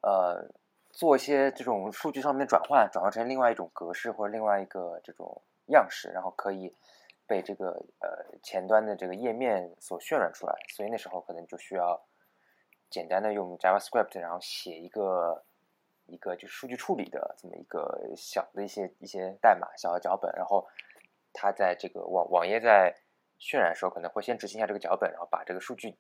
[0.03, 0.45] 呃
[0.91, 6.75] 做一些这种数据上面的转换，转换成另外一种格式或者另外一个这种样式，然后可以
[7.27, 7.69] 被这个
[8.01, 12.03] 呃前端的这个页面所渲染出来，所以那时候可能就需要
[12.89, 15.45] 简单的用 JavaScript，然后写一个
[16.07, 20.67] 一个就是数据处理的这么一个小的一些一些代码小的脚本，然后
[21.33, 22.95] 它在这个网网页在
[23.39, 25.91] 渲染的时候，可能会先执行一下这个脚本，然后把这个数据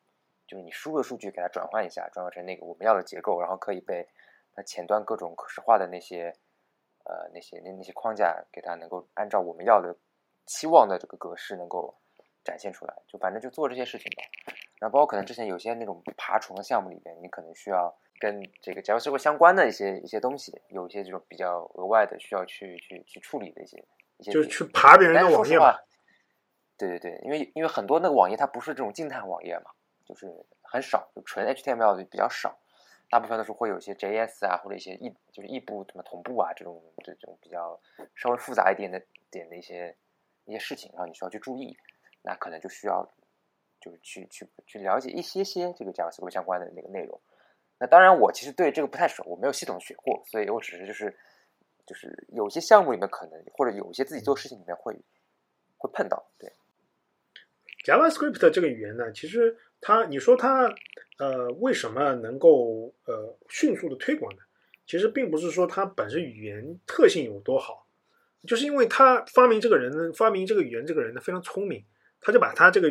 [0.47, 4.07] 就是你输入的数据给它转换一下，转换成那个我们要的结构，然后可以被
[4.55, 6.33] 它前端各种可视化的那些
[7.05, 9.97] 呃那些那那些框架给它能够按照我们要的
[10.47, 11.95] 期望的这个格式能够
[12.45, 14.23] 展现出来，就反正就做这些事情吧。
[14.81, 23.83] 然后包括可能之前有些那种爬虫的项目里边，你可能需要跟这个 JavaScript 相关的一些一些东西，有一些这种比较额外的需要去去去处理的一些
[24.23, 25.77] 就是去爬别人的网页嘛
[26.77, 29.71] 对对对，因为因为很多那个网页它不是这种静态网页嘛，
[30.07, 30.27] 就是
[30.63, 32.59] 很少，就纯 HTML 的比较少，
[33.11, 37.79] 大部分都是会有一些 JS 啊，或者一些异就是异步什么同步啊这种这种比较
[38.15, 39.95] 稍微复杂一点的点的一些
[40.47, 41.77] 一些事情，然后你需要去注意，
[42.23, 43.07] 那可能就需要
[43.81, 47.21] 就是去去去了解一些些这个 JavaScript 相关的那个内容。
[47.79, 51.19] 那当然，我其实对这个不太熟，我没有系统学过，所以我只是就是
[51.91, 54.95] 就是有些项目里面可能或者有些自己做事情里面会
[55.77, 56.53] 会碰到，对。
[57.85, 60.73] JavaScript 这个语言呢，其实它，你说它，
[61.19, 64.43] 呃，为什么能够呃迅速的推广呢？
[64.87, 67.89] 其实并不是说它本身语言特性有多好，
[68.47, 71.85] 就是因为他发明这个人呢，发明这个语言这个人呢非常聪明，
[72.21, 72.89] 他就把他这个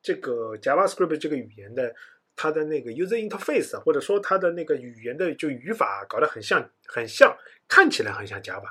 [0.00, 1.92] 这个 JavaScript 这个语言的
[2.36, 7.36] 它的那个 user interface 或者说它的那个语言的就语法搞得很像，很像，
[7.68, 8.68] 看起来很像 Java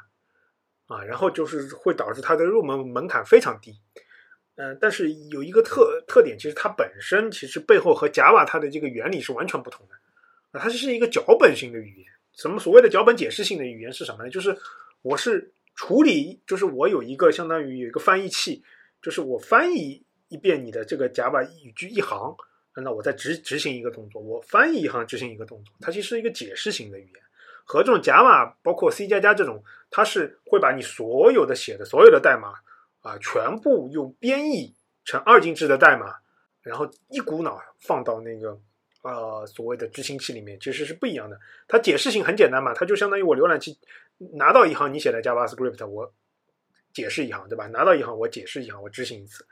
[0.88, 3.80] 啊，然后就是会导致它的入门门槛非常低。
[4.56, 9.96] 嗯，但是有一个特特点，其实它本身其实背后和 Java 它的这个原理是完全不同的
[10.52, 12.08] 啊，它是一个脚本型的语言。
[12.34, 14.30] 什么所谓的脚本解释性的语言是什么呢？
[14.30, 14.58] 就是
[15.02, 18.64] 我是处理，就是我有一个相当于有一个翻译器，
[19.02, 22.36] 就是我翻译一遍你的这个 Java 语句一行，
[22.82, 27.22] 那我再执执行一个动作，我翻译一行执行一个动作，它其实是一个解释型的语言。
[27.66, 32.54] 和这种 Java 包括 C 加加这种，它是会把你所有的写的所有的代码
[33.02, 34.74] 啊，全部用编译
[35.04, 36.16] 成二进制的代码，
[36.62, 38.58] 然后一股脑放到那个
[39.02, 41.40] 呃所谓的执行器里面，其实是不一样的。
[41.68, 43.78] 它解释性很简单嘛，它就相当于我浏览器
[44.34, 46.14] 拿到一行你写的 JavaScript，我
[46.94, 47.68] 解释一行，对吧？
[47.68, 49.46] 拿到一行我解释一行，我执行一次。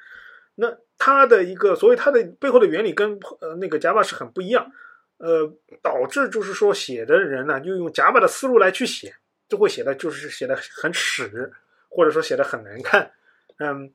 [0.55, 4.71] 那它的一个，所以它的背后的原理跟呃那个 Java 是很不一样，
[5.17, 9.15] 呃，导致就是说写的人呢，就用 Java 的思路来去写，
[9.47, 11.51] 就会写的就是写的很屎，
[11.89, 13.11] 或者说写的很难看。
[13.57, 13.93] 嗯，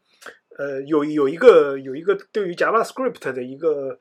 [0.57, 3.99] 呃，有有一个有一个对于 JavaScript 的一个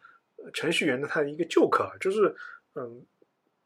[0.54, 2.34] 程序员的他的一个 joke，就是
[2.76, 3.06] 嗯，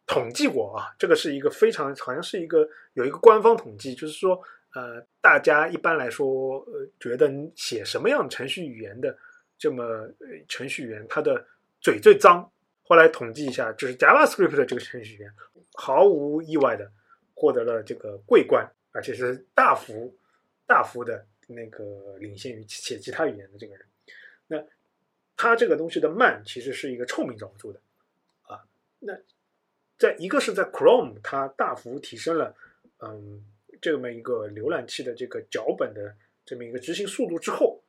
[0.08, 4.42] 统计过啊，这个是一个非常好像是一个有一个官方统计，就是说
[4.74, 9.16] 呃，大家一般来说呃觉得写什么样程序语言的
[9.58, 11.46] 这么呃程序员他的
[11.82, 12.50] 嘴最脏，
[12.92, 15.34] 后来统计一下，就是 JavaScript 的这个程序员
[15.76, 16.92] 毫无意外的
[17.34, 20.14] 获得了这个桂冠，而且是大幅
[20.68, 23.86] 大幅的那个领先于写其他语言的这个人。
[24.46, 24.62] 那
[25.38, 27.80] 他这个东西的慢，其实是一个臭名昭著的
[28.42, 28.62] 啊。
[29.00, 29.18] 那
[29.98, 32.54] 在一个是在 Chrome，它大幅提升了
[33.00, 33.42] 嗯
[33.82, 37.82] 这么一个浏览器的这个脚本的这么一个执行速度之后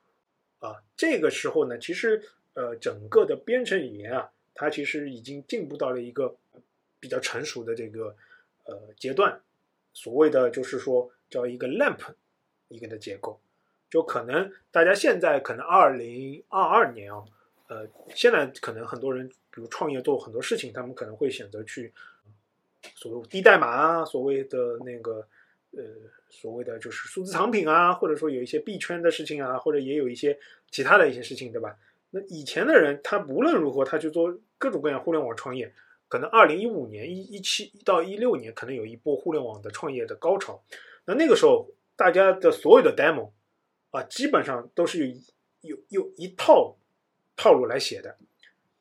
[0.61, 2.23] 啊，这个时候呢，其实
[2.55, 6.37] 呃整个的编程语言啊，它其实已经进步到了一个
[7.01, 8.15] 比较成熟的这个
[8.65, 9.41] 呃阶段，
[9.93, 11.99] 所谓的就是说叫一个 LAMP
[12.69, 13.41] 一个的结构，
[13.91, 17.25] 就可能大家现在可能二零二二年啊，
[17.69, 21.93] 呃，现在可能很多人比如创业做很多事情，他们可能会选择去
[22.95, 25.27] 所谓低代码啊，所谓的那个
[25.73, 25.83] 呃
[26.31, 30.39] 所谓的就是数字藏品啊，或者说有一些币圈的事情啊，或者也有一些
[30.71, 31.77] 其他的一些事情，对吧？
[32.15, 35.75] 那以前的人，他无论如何，他去做各种各样互联网创业。
[36.09, 40.63] 可能二零一五年、一一七到一六年，可能有一波互联网的创业的高潮。
[41.07, 43.31] 那那个时候，大家的所有的 demo
[43.93, 45.17] 啊，基本上都是有
[45.63, 46.77] 有有一套
[47.35, 48.15] 套路来写的。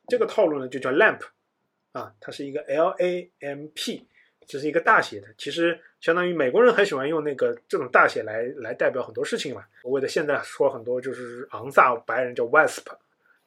[0.07, 1.21] 这个套路呢，就叫 LAMP
[1.93, 4.05] 啊，它是一个 L A M P，
[4.45, 5.27] 这是一个大写的。
[5.37, 9.63] 其实相当于美国人很喜欢用那个这种大写来来代表很多事情嘛。
[9.83, 12.83] 所谓的现在说很多就是昂萨白人叫 WASP，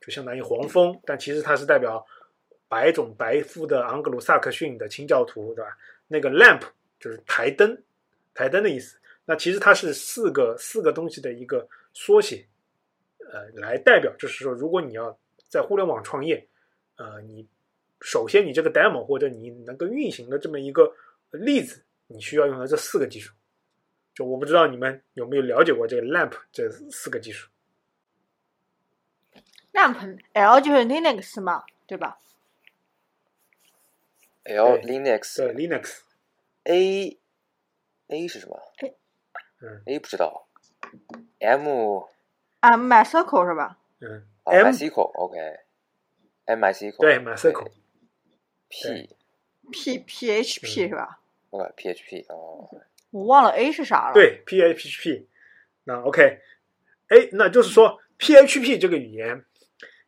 [0.05, 2.05] 就相当于黄蜂，但其实它是代表。
[2.67, 5.79] 白种白肤的昂格鲁萨克逊的清教徒，对吧？
[6.09, 6.63] 那个 lamp
[6.99, 7.81] 就是台灯，
[8.33, 8.99] 台灯的意思。
[9.27, 12.45] 那其实它是四个四个东西的一个缩写，
[13.31, 15.17] 呃，来代表就是说，如果你要
[15.49, 16.45] 在互联网创业，
[16.97, 17.47] 呃，你
[18.01, 20.93] 首先你这个 demo 或者你能够运行的这么一个
[21.31, 23.33] 例子，你需要用到这四个技术。
[24.15, 27.49] 就我不知道你们有没有了解过这个 lamp 这四个技术。
[29.75, 32.19] Lamp L 就是 Linux 嘛，对吧
[34.45, 37.19] ？L Linux 对 Linux，A
[38.09, 38.61] A 是什么
[39.61, 40.47] 嗯？A 不知道。
[41.41, 42.01] M
[42.61, 43.79] 啊，MySQL 是吧？
[44.01, 45.39] 嗯啊 M MySQL OK。
[46.47, 47.71] M MySQL 对 MySQL
[48.69, 49.17] P
[49.73, 52.69] P PHP 嗯是吧？OK PHP 哦
[53.11, 55.25] 我忘了 A 是啥了。，对 PHP，
[55.85, 59.45] 那 OK，A，那就是说 PHP 这个语言，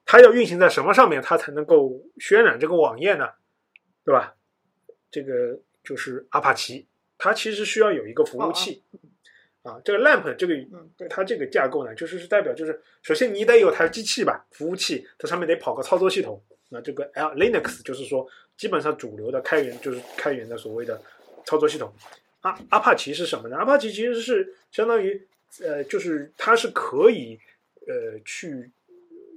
[0.07, 3.29] 它要运行在什么上面，它才能够渲染这个网页呢？
[4.05, 4.35] 对吧？
[5.11, 6.87] 这个就是阿帕奇，
[7.19, 8.83] 它其实需要有一个服务器
[9.63, 9.81] 啊。
[9.85, 16.41] 这个 LAMP 这个嗯，它这个架构呢，就是是代表就是，首先你得有台机器吧，服务器，它上面得跑个操作系统。
[16.69, 21.01] 那这个 L Linux 就是说，基本上主流的开源就是开源的所谓的
[21.45, 21.93] 操作系统。
[22.43, 23.57] 阿阿帕奇是什么呢？
[23.57, 25.27] 阿帕奇其实是相当于
[25.63, 27.39] 呃，就是它是可以
[27.87, 28.71] 呃去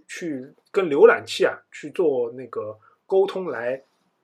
[0.09, 3.81] 去跟浏览器啊去做那个沟通，来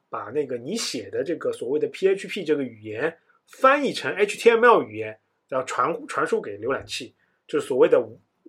[0.10, 5.18] 把那个你写的这个所谓的 PHP 这个语言翻译成 HTML 语言，
[5.48, 7.16] 然后传传输给浏览器，
[7.48, 8.06] 就是所谓的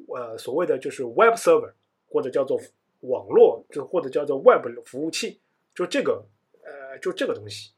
[0.08, 1.72] 呃所谓的就是 Web Server
[2.08, 2.60] 或者叫做
[3.02, 5.38] 网络，就或者叫做 Web 服务器，
[5.72, 6.24] 就这个
[6.64, 7.70] 呃就这个东西，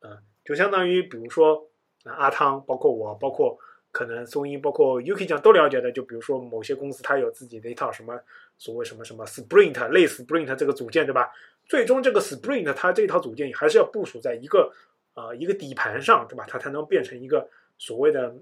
[0.00, 1.68] 啊、就相当于比如说。
[2.06, 3.58] 阿汤，包括我，包括
[3.94, 8.20] 可能松音，包括 UK 讲都了解的，就比如说某些公司它有自己的一套什么
[8.58, 11.30] 所谓什么什么 Sprint 类 Sprint 这个组件，对吧？
[11.68, 14.74] 最终这个 Sprint 它这套组件还是要部署在一个
[15.14, 16.44] 啊、一个底盘上，对吧？
[16.48, 18.34] 它才能变成一个所谓的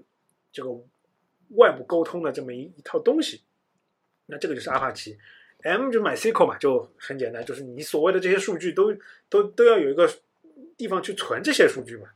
[0.51, 0.69] 这个
[1.49, 3.43] 外部沟通的这么一一套东西。
[4.25, 5.15] 那这个就是阿帕奇
[5.61, 8.91] ，M 就是 MySQL 嘛，就很简单，就是你所谓的这些数据都
[9.29, 10.09] 都都要有一个
[10.75, 12.07] 地方去存这些数据嘛。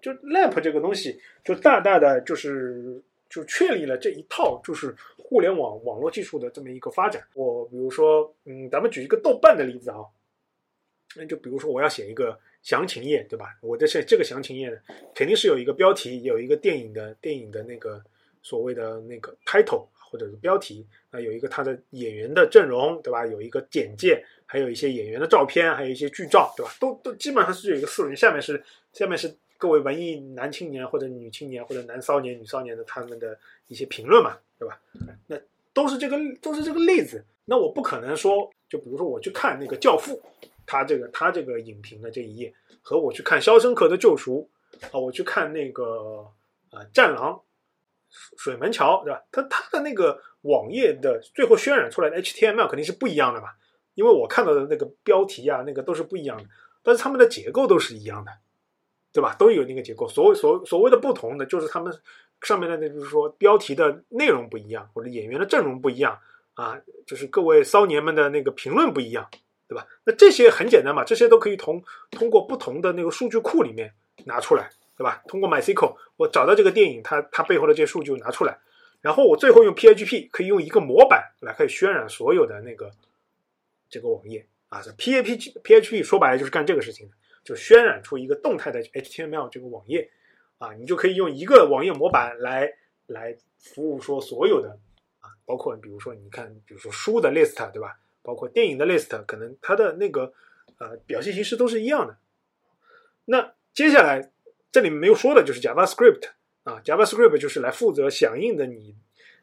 [0.00, 7.22] 就 LAMP 这个东西，就大大的就是就确立了这一套就是互联网网络技术的这么一个发展。
[7.34, 9.98] 我比如说，嗯，咱们举一个豆瓣的例子啊，
[11.16, 13.56] 那就比如说我要写一个详情页，对吧？
[13.60, 14.76] 我这写这个详情页呢，
[15.14, 18.02] 肯定是有一个标题，有一个电影的电影的那个
[18.42, 23.26] 所谓的那个 title 或者是标题啊，有一个他的演员的阵容，对吧？
[23.26, 26.72] 有一个简介，还有一些演员的照片，还有一些剧照，对吧？
[26.78, 33.38] 都都基本上是有一个四轮，下面是下面是各位文艺男青年或者女青年或者男骚年、女骚年的他们的
[33.68, 34.80] 一些评论嘛，对吧？
[35.26, 35.38] 那
[35.72, 37.24] 都是这个都是这个例子。
[37.44, 40.20] 那我不可能说，就比如说我去看那个《教父》，
[40.66, 44.48] 他这个他这个影评的这一页，和我去看《肖申克的救赎》
[44.86, 46.26] 啊，我去看那个
[46.72, 47.32] 呃《战狼》
[48.36, 49.22] 水门桥，对吧？
[49.30, 53.48] 它它的那个网页的最后渲染出来的 HTML 肯定是不一样的嘛，
[53.94, 56.44] 因为我看到的那个标题啊，那个都是不一样的，
[56.82, 58.32] 但是它们的结构都是一样的，
[59.16, 59.34] 对吧？
[59.38, 60.06] 都有那个结构。
[60.06, 61.90] 所谓所所谓的不同的，就是他们
[62.42, 66.18] 上面的那就是说标题的内容不一样，或者演员的阵容不一样
[66.52, 69.26] 啊，就是各位骚年们的那个评论不一样，
[69.66, 69.86] 对吧？
[70.04, 73.90] 那这些很简单嘛，这些都可以通通过不同的那个数据库里面
[74.26, 75.22] 拿出来，对吧？
[75.26, 78.58] 通过 MySQL，我找到这个电影，它它背后的这些数据拿出来，
[79.00, 82.90] 然后我最后用 PHP 可以用一个模板来可以渲染所有的那个
[83.88, 84.82] 这个网页啊。
[84.82, 87.14] PHP PHP 说白了就是干这个事情的，
[87.46, 90.10] 就渲染出一个动态的 HTML 这个网页
[90.58, 92.70] 啊，你就可以用一个网页模板来
[93.06, 94.78] 来服务说所有的
[95.20, 98.00] 啊，包括比如说你看，比如说书的 list 对吧？
[98.22, 100.32] 包括电影的 list，可能它的那个
[100.78, 102.18] 呃表现形式都是一样的。
[103.26, 104.32] 那接下来
[104.72, 106.30] 这里面没有说的就是 JavaScript
[106.64, 108.96] 啊，JavaScript 就是来负责响应的你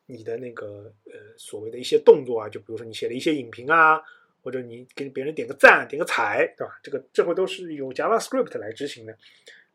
[0.07, 4.01] 你的那个呃所谓的一些动作啊，就比如说你写的一些影评啊，
[4.43, 6.77] 或者你给别人点个赞、点个彩，对吧？
[6.83, 9.17] 这个这会都是由 JavaScript 来执行的。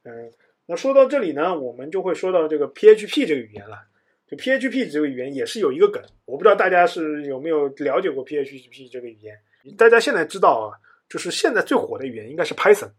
[0.03, 0.31] 嗯，
[0.67, 3.83] 那说到这里呢，我们就会说到这个 PHP 这个语言了。
[4.27, 9.35] 就 PHP 这个语言也是有一个梗，我不知道大家是有没有了解过 PHP 这个语言。
[9.79, 10.77] 大家现在知道啊，
[11.09, 12.91] 就是现在最火的语言应该是 Python，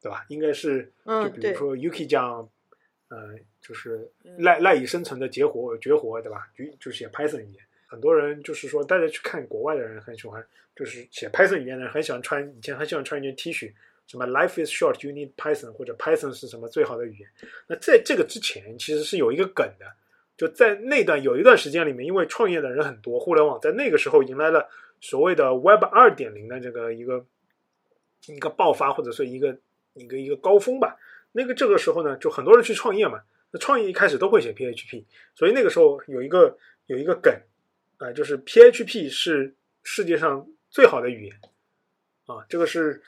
[0.00, 0.24] 对吧？
[0.30, 2.48] 应该是嗯就比如说 Yuki 这样，
[3.08, 6.48] 呃，就是赖赖以生存的绝活绝活，对吧？
[6.56, 7.62] 就就写 Python 语言。
[7.90, 13.72] 很多人就是说，大家去看国外的人很喜欢，就是写 Python 语言的人很喜欢穿，以前很喜欢穿一件 T 恤，
[14.06, 17.28] 什么 Life is short, you need Python，或者 Python 是什么最好的语言。
[17.66, 19.86] 那在这个之前，其实是有一个梗的，
[20.36, 24.68] 就在那段有一段时间里面，因为创业的人很多，互联网在那个时候迎来了
[25.00, 27.26] 所谓的 Web 二点零的这个一个
[28.28, 29.58] 一个爆发，或者说一个
[29.94, 30.96] 一个一个高峰吧。
[31.32, 33.20] 那个这个时候呢，就很多人去创业嘛。
[33.50, 35.02] 那创业一开始都会写 PHP，
[35.34, 37.34] 所以那个时候有一个有一个梗
[38.00, 41.36] 啊、就是 PHP 是世界上最好的语言
[42.24, 42.44] 啊。
[42.48, 43.02] 这个是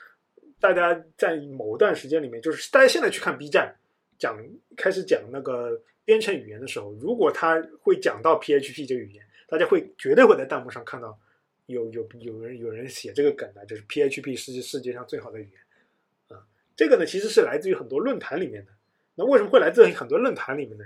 [0.59, 3.75] 大家在某段时间里面，就是大家现在去看 B 站
[4.19, 4.37] 讲
[4.77, 11.19] 开始讲那个编程语言的时候，如果他会讲到 PHP 这个语言，大家会绝对会在弹幕上看到
[11.65, 16.45] 有有有人有人写这个梗的，就是 PHP 是世界上最好的语言啊。
[16.75, 18.71] 这个呢，其实是来自于很多论坛里面的。
[19.15, 20.85] 那为什么会来自于很多论坛里面呢？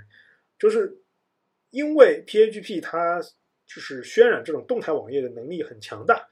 [0.58, 0.98] 就是
[1.70, 3.22] 因为 PHP 它
[3.68, 6.26] 就是渲染这种动态网页的能力很强大，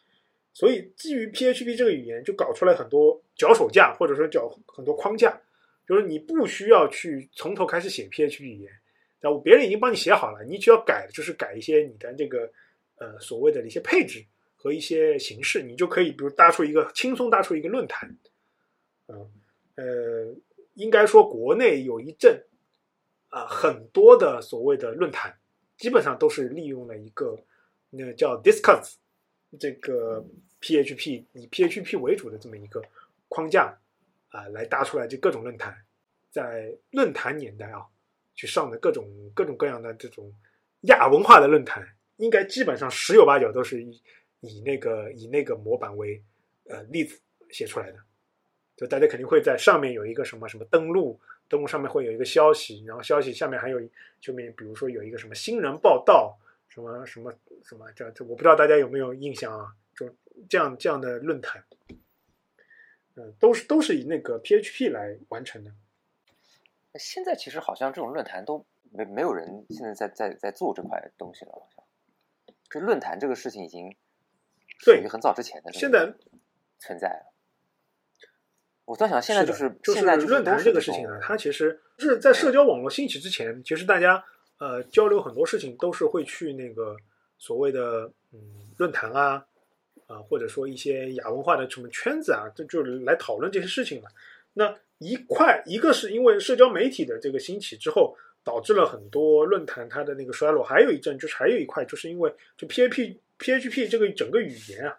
[0.54, 5.38] 所以基于 PHP 这个语言就搞出来很多脚手架，或者说脚很多框架，
[5.86, 8.72] 就是你不需要去从头开始写 PHP 语言，
[9.20, 12.50] 然后别人已经帮你写好了，你只要改，就是改一些你的这个
[12.96, 14.24] 呃所谓的一些配置
[14.56, 18.16] 和一些形式，你就可以比如搭出一个轻松搭出一个论坛，
[19.08, 19.30] 嗯
[19.76, 20.34] 呃，
[20.72, 22.42] 应该说国内有一阵
[23.28, 25.36] 啊、很多的所谓的论坛，
[25.76, 27.38] 基本上都是利用了一个
[27.90, 28.94] 那叫 Discuss
[29.58, 30.24] 这个
[30.60, 32.82] PHP 以 PHP 为主的这么一个
[33.28, 33.78] 框架
[34.28, 35.74] 啊、来搭出来这各种论坛，
[36.30, 37.86] 在论坛年代啊，
[38.34, 40.30] 去上的各种各种各样的这种
[40.82, 44.02] 亚文化的论坛，应该基本上十有八九都是以
[44.40, 46.22] 以那个以那个模板为
[46.68, 47.18] 呃例子
[47.50, 47.98] 写出来的。
[48.76, 51.18] 就大家肯定会在上面有一个什么什么登录，
[51.48, 53.80] 登录上面会有一个消息，然后消息下面还有
[54.20, 56.38] 就面比如说有一个什么新人报道，
[56.68, 57.32] 什么什么
[57.64, 59.74] 什么这这我不知道大家有没有印象啊？
[59.94, 60.14] 就
[60.48, 61.64] 这样这样的论坛，
[63.14, 65.72] 嗯、都是都是以那个 PHP 来完成的。
[66.98, 71.84] 现在其实好像这种论坛都没没有人现在在在在做这块东西了，好像
[72.70, 73.90] 就论坛这个事情已经
[74.78, 76.12] 属对于很早之前的这现在
[76.78, 77.32] 存在了。
[78.86, 84.24] 我在想，现在就是就是论坛这个事情呢，它其实是在社交网络兴起之前，其实大家
[84.58, 86.96] 呃交流很多事情都是会去那个
[87.36, 88.38] 所谓的嗯
[88.78, 89.44] 论坛啊
[90.06, 94.08] 啊、或者说一些亚文化的什么圈子啊，这就是来讨论这些事情嘛。
[94.52, 104.96] 那一块一个是因为社交媒体的这个兴起之后，导致了很多论坛它的那个衰落，还有一阵就是还有一块就是因为就 P A P P H P 这个整个语言啊，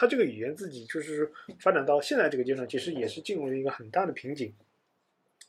[0.00, 1.28] 它这个语言自己就是
[1.58, 4.54] 发展到现在这个阶段，其实也是进入了一个很大的瓶颈，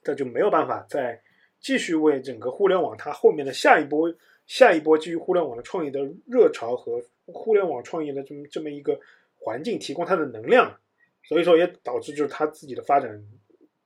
[0.02, 1.22] 这就没有办法再
[1.60, 4.12] 继续为整个互联网它后面的下一波
[4.47, 9.00] 下一波基于互联网的创业的热潮和互联网创业的这么这么一个
[9.38, 10.76] 环境提供它的能量，
[11.24, 13.24] 所以说也导致就是它自己的发展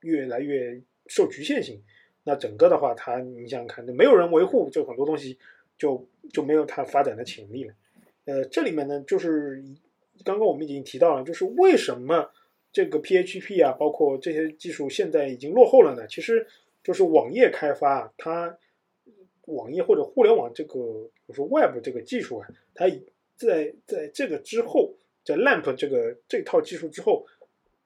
[0.00, 1.78] 越来越受局限性。
[2.22, 5.38] 那整个的话，它你想想看，没有人维护，就很多东西
[5.76, 7.74] 就就没有它发展的潜力了。
[8.24, 9.62] 呃，这里面呢，就是
[10.22, 12.30] 刚刚我们已经提到了，就是为什么
[12.72, 16.06] 这个 PHP 啊，包括这些技术现在已经落后了呢？
[16.06, 16.46] 其实
[16.82, 18.56] 就是网页开发，它
[19.46, 22.86] 网页或者互联网这个，比如说 Web 这个技术啊，它
[23.36, 24.94] 在在这个之后，
[25.24, 27.26] 在 LAMP 这个这套技术之后，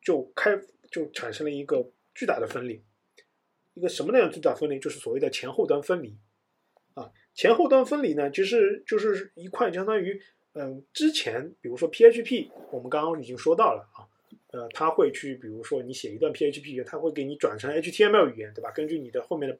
[0.02, 0.58] 就开
[0.90, 2.82] 就产生了一个巨大的分离。
[3.74, 4.78] 一个什么样的巨大分离？
[4.78, 6.16] 就是所谓的前后端分离。
[6.94, 10.20] 啊，前后端分离呢，其实就是一块相当于，
[10.60, 14.02] 嗯，之前比如说 PHP，我们刚刚已经说到了啊，
[14.50, 18.72] 呃，它会去，比如说你写一段 PHP 语言，它会给你转成 HTML 语言，对吧？
[18.72, 19.56] 根据你的后面的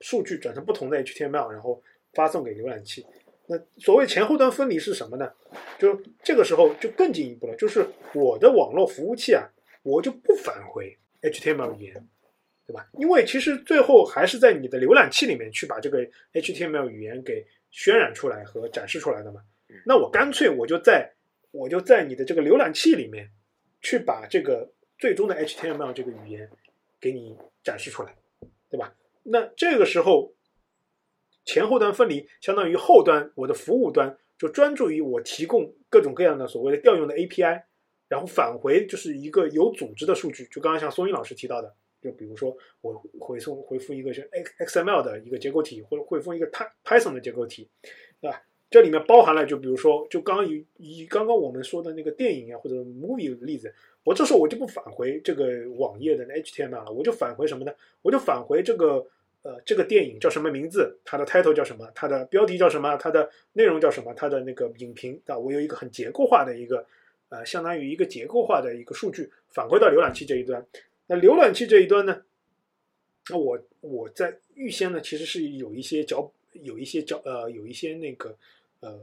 [0.00, 1.82] 数据转成不同的 HTML，然后
[2.12, 3.06] 发送给浏览器。
[3.46, 5.32] 那所谓前后端分离是什么呢？
[5.78, 9.48] 就这个时候就更进一步了，就是我的网络服务器啊，
[9.82, 12.08] 我就不返回 HTML 语言。
[12.64, 12.88] 对吧？
[12.92, 15.98] 因为其实最后还是在你的浏览器里面去把这个
[16.32, 19.42] HTML 语言给渲染出来和展示出来的嘛。
[19.84, 21.12] 那我干脆我就在
[21.50, 23.30] 我就在你的这个浏览器里面
[23.80, 26.48] 去把这个最终的 HTML 这个语言
[27.00, 28.14] 给你展示出来，
[28.70, 28.94] 对吧？
[29.24, 30.34] 那这个时候
[31.44, 37.62] 前后端分离，相当于后端我的服务端就专注于我提供各种各样的所谓的调用的 API，
[38.08, 40.44] 然后返回就是一个有组织的数据。
[40.46, 47.68] 就刚刚像松英老师提到的，就比如说我回送回复一个是 X XML 的一个结构体，或者回复一个 Py Python 的结构体，
[48.20, 48.42] 对吧？
[48.72, 57.72] 这里面包含了就比如说，就刚刚以以刚刚我们说的那个电影啊或者 movie 的例子，我这时候我就不返回这个网页的 HTML 了，我就返回什么呢？
[58.00, 59.06] 我就返回这个
[59.42, 66.86] 呃这个电影叫什么名字，它的 title 叫什么，它的标题叫什么，它的内容叫什么，它的那个影评啊，我有一个很结构化的一个
[67.28, 70.66] 呃相当于一个结构化的一个数据返回到浏览器这一端。
[71.08, 72.22] 那浏览器这一端呢，
[73.28, 78.34] 那我我在预先呢其实是有一些脚有一些脚呃有一些那个。
[78.82, 79.00] 呃，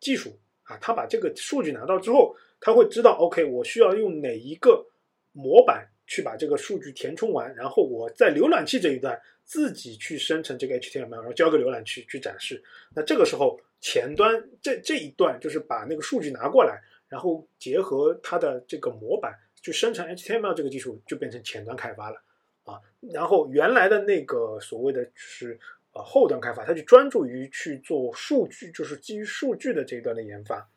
[0.00, 4.86] 技术啊，他把这个数据拿到之后，他会知道，OK，我需要用哪一个
[5.32, 12.64] 模板去把这个数据填充完，然后我在浏览器这一段自己去生成这个 HTML，然后交给浏览器去展示。
[12.94, 22.16] 那这个时候前端这这一段就是把那个数据拿过来，然后结合它的这个模板去生成 HTML 这个技术就变成前端开发了
[22.64, 22.80] 啊。
[23.12, 25.60] 然后原来的那个所谓的就是。
[25.96, 30.68] 呃，后端开发，它就专注于去做数据，就是基于数据的这一端的研发。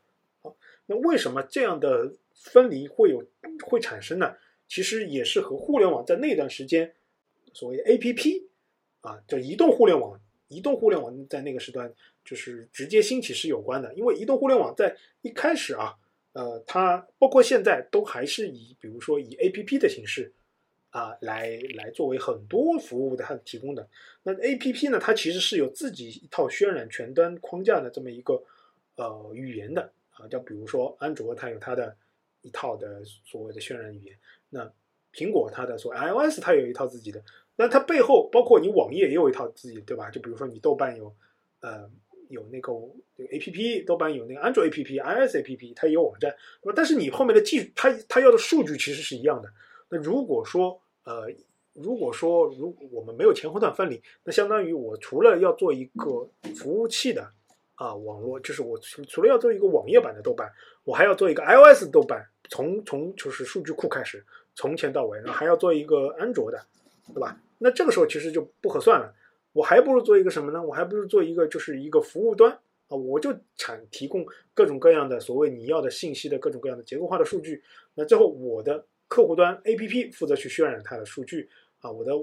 [0.42, 0.56] 好，
[0.86, 3.22] 那为什么这样的分离会有
[3.66, 4.34] 会产生呢？
[4.70, 6.94] 其实也是和互联网在那段时间
[7.52, 8.48] 所谓 A P P
[9.02, 10.18] 啊，叫移动互联网，
[10.48, 11.94] 移动互联网在那个时段
[12.24, 13.94] 就是直接兴起是有关的。
[13.96, 15.96] 因为移动互联网在一开始啊，
[16.32, 20.32] 呃，它包括现在都还是以比如说以 A P P 的形式。
[20.92, 23.88] 啊，来来作为很多服务的它提供的
[24.24, 28.42] 那 A P P 呢，它其实是有自己一套渲染全端框架的这么一个
[28.96, 31.96] 呃语言的啊，就比如说安卓它有它的
[32.42, 34.18] 一套的所谓的渲染语言，
[34.50, 34.72] 那
[35.14, 37.24] 苹果它的所 I O S 它有一套自己的，
[37.56, 40.10] 那它背后包括你网页也有一套自己对吧？
[40.10, 41.16] 就比如说你豆瓣有
[41.60, 41.88] 呃
[42.30, 42.74] 有那个
[43.32, 46.36] A P P，豆瓣有那个安卓 A P P，I S A P P 它也有网站，
[46.76, 49.54] 但是你后面的技术它它要的数据其实是一样的。
[49.90, 51.28] 那如果说，呃，
[51.74, 57.28] 如果说，如我们没有前后端分离，那相当于我除了要做一个服务器的
[57.76, 60.52] 啊网络，就是我除除了要做一个网页版的豆瓣，
[60.84, 64.24] 我还要做一个 iOS 豆瓣，从从就是数据库开始，
[64.54, 66.64] 从前到尾，然后还要做一个安卓的，
[67.14, 67.40] 对吧？
[67.58, 69.14] 那这个时候其实就不合算了，
[69.54, 70.62] 我还不如做一个什么呢？
[70.62, 72.52] 我还不如做一个就是一个服务端
[72.90, 77.64] 啊，我就产提供各种各样的所谓你要的信息的各种各样的结构化的数据，
[77.96, 78.86] 那最后我的。
[79.10, 81.50] 客户端 APP 负责去渲染它的数据
[81.80, 82.14] 啊，我的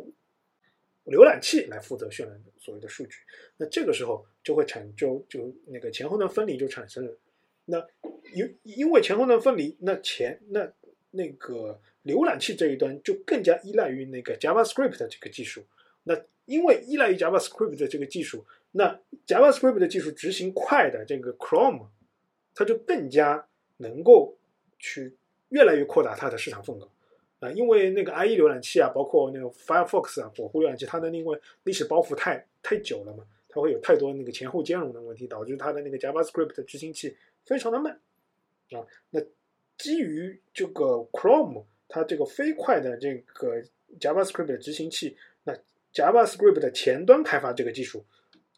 [1.05, 3.16] 浏览器来负责渲染所谓的数据。
[3.57, 7.18] 那这个时候就会产就就那个前后端分离就产生了。
[7.64, 7.84] 那
[8.32, 10.72] 因因为前后端分离，那前那
[11.11, 15.66] 那个浏览器这一端就更加依赖于那个 JavaScript 这个技术。
[16.05, 21.89] 那因为依赖于 JavaScript 的这个技术，那 JavaScript 的技术执行快的这个 Chrome，
[22.55, 24.39] 它就更加能够
[24.78, 25.16] 去。
[25.51, 26.88] 越来越扩大它的市场份额，
[27.40, 37.92] 啊，因为那个 IE 浏览器啊，包括那个 Firefox 啊，火狐浏览器，它的那个历史包袱太太久了嘛，它会有太多那个前后兼容的问题，导致它的那个 JavaScript 执行器非常的慢，
[38.72, 39.20] 啊，那
[39.78, 43.62] 基于这个 Chrome 它这个飞快的这个
[44.01, 45.55] JavaScript 的执行器，那
[45.92, 48.05] JavaScript 的前端开发这个技术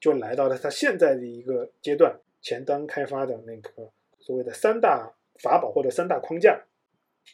[0.01, 6.59] 就来到了它现在的一个阶段，前端开发的那个所谓的三大法宝或者三大框架。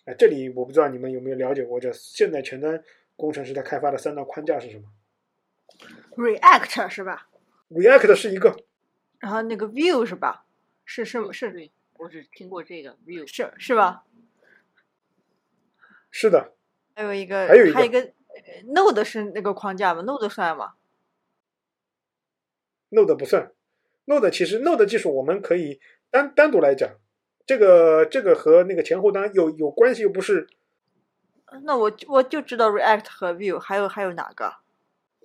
[0.05, 2.83] 哎，这里我不知道你们有没有了解过，这现在前端
[3.17, 4.85] 工程师在开发的三大框架是什么
[6.17, 7.29] ？React 是吧
[7.71, 8.57] ？React 是一个，
[9.19, 10.45] 然后那个 View 是吧？
[10.85, 14.05] 是是是，对，我只听过这个 View，是是吧？
[16.11, 16.53] 是的。
[16.95, 18.13] 还有一个，还有一个，还有一个
[18.67, 20.75] Node 是那个框架吗？Node 算吗
[22.91, 23.51] ？Node 不算
[24.07, 25.81] ，Node 其实 Node 技术我们可以
[26.11, 26.99] 单单独来讲。
[27.47, 30.47] 这个这个和那个前后端有有关系，又不是。
[31.63, 34.53] 那我我就知道 React 和 Vue，还有还有哪个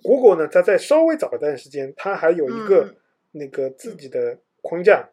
[0.02, 0.48] ？Google 呢？
[0.52, 2.94] 它在稍微早一段时间，它还有一个
[3.32, 5.08] 那个自己的框架，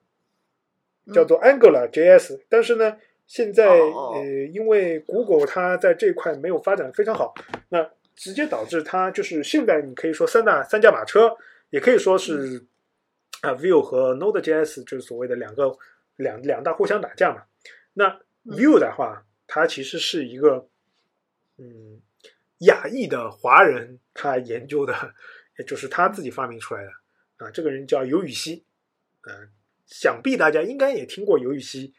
[1.14, 2.42] 叫做 Angular JS。
[2.50, 7.34] 但是呢，现在呃，因为 Google 它在这一块没有发展非常好，
[7.70, 11.36] 那直接导致它就是现在你可以说三大三驾马车，
[11.72, 12.64] 也可以说是
[13.42, 15.76] 啊，Vue 和 Node.js 就是所谓的两个。
[16.18, 17.44] 两两大互相打架嘛，
[17.94, 20.68] 那 View 的话，它其实是一个，
[21.58, 22.02] 嗯，
[22.60, 25.14] 亚裔的华人他研究的，
[25.58, 26.92] 也就是他自己发明出来的
[27.38, 27.50] 啊。
[27.52, 28.66] 这个人叫尤雨溪，
[29.24, 29.50] 嗯，
[29.86, 31.94] 想必大家应该也听过尤雨溪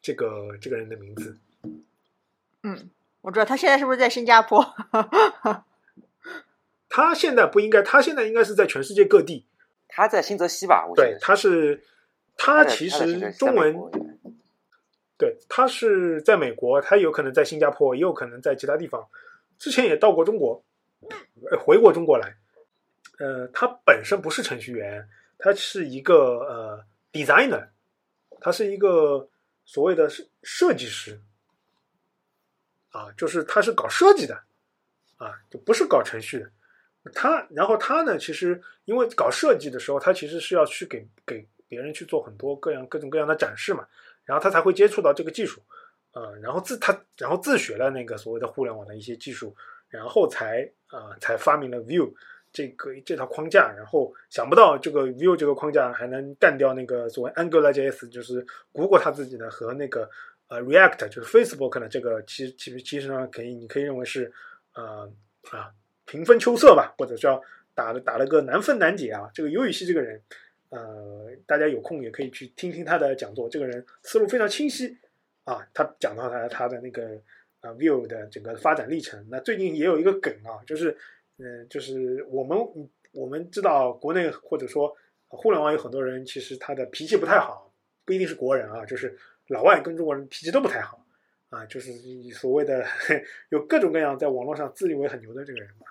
[0.00, 1.38] 这个这个人的名字。
[2.62, 2.90] 嗯，
[3.22, 4.64] 我知道他现在是不是在新加坡？
[6.88, 9.46] 他现在不应该，他现在应该是在全世界各地。
[9.88, 10.86] 他在新泽西吧？
[10.86, 11.82] 我记对得，他是
[12.36, 13.76] 他其实中文
[15.16, 19.08] 对他是在美国，他有可能在新加坡，也有可能在其他地方。
[19.58, 20.64] 之前也到过中国，
[21.50, 22.36] 呃回过中国来。
[23.18, 25.08] 呃，他本身不是程序员，
[25.38, 27.68] 他是一个呃 designer，
[28.40, 29.28] 他是一个
[29.64, 31.20] 所谓的设设计师。
[32.90, 34.34] 啊，就是他是搞设计的，
[35.16, 36.50] 啊，就不是搞程序的。
[37.14, 43.86] 他，然后他呢，其实因为搞设计的时候，他其实是要去给给别人去做很多各样各种各样的展示嘛，
[44.26, 45.62] 然后他才会接触到这个技术，
[46.12, 49.56] 呃，然后自他然后自学了那个所谓的互联网的一些技术，
[49.88, 52.12] 然后才啊、才发明了 Vue
[52.52, 60.10] 这个这套框架，然后想不到这个 Vue 这个框架还能干掉那个所谓 AngularJS，就是谷歌它自己的和那个
[60.48, 64.30] 呃 React 就是 Facebook 的这个其实其实其实上可以你可以认为是
[64.74, 65.10] 呃
[65.50, 65.72] 啊
[66.04, 67.40] 平分秋色吧，或者叫
[67.74, 69.30] 打了打了个难分难解啊。
[69.32, 70.20] 这个尤雨希这个人，
[70.72, 74.96] 呃，大家有空也可以去听听他的讲座，这个人思路非常清晰
[75.44, 75.68] 啊。
[75.74, 77.20] 他讲到他他的那个
[77.60, 79.22] 啊 view 的整个发展历程。
[79.30, 80.96] 那最近也有一个梗啊，就是
[81.36, 82.58] 嗯、就是我们
[83.12, 84.96] 我们知道国内或者说
[85.28, 87.70] 互联网有很多人其实他的脾气不太好，
[88.06, 89.14] 不一定是国人啊，就是
[89.48, 91.04] 老外跟中国人脾气都不太好。
[91.50, 91.92] 啊，就是
[92.32, 92.82] 所谓的
[93.50, 95.86] 有各种各样在网络上自以为很牛的这个人嘛。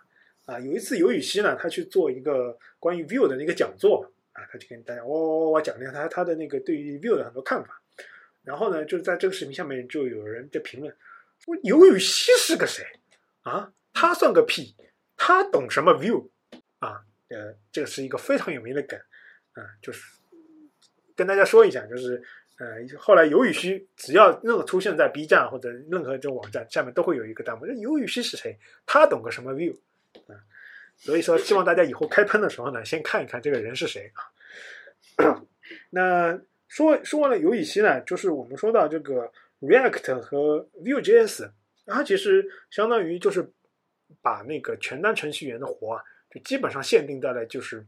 [0.45, 7.82] 啊，有一次尤雨溪呢，他去做一个关于 view 的那个讲座啊，他就跟大家哇哇哇讲了一下他他的那个对于 Vue 的很多看法。
[8.43, 10.95] 然后呢，就是在这个视频下面就有人在评论
[11.39, 12.86] 说尤雨溪是个谁
[13.41, 13.71] 啊？
[13.93, 14.75] 他算个屁，
[15.15, 16.29] 他懂什么 Vue
[16.79, 17.03] 啊？
[17.29, 18.99] 呃，这个是一个非常有名的梗
[19.53, 20.03] 啊，就是
[21.15, 22.21] 跟大家说一下，就是
[22.57, 22.67] 呃，
[22.97, 28.57] 后来尤雨溪只要任何出现在 B 站或者任何这种网站下面，都会有一个弹幕：尤雨溪是谁？
[28.86, 29.77] 他懂个什么 Vue？
[30.27, 30.34] 啊，
[31.02, 35.43] 所以说希望大家以后开喷的时候呢，先看一看这个人是谁啊。
[35.89, 39.32] 那说说完了尤雨溪呢，就是我们说到这个
[39.62, 41.49] React 和 Vue.js，
[41.88, 43.52] 它其实相当于就是
[44.22, 47.84] 把那个全端程序员的活啊，就基本上限定在了就是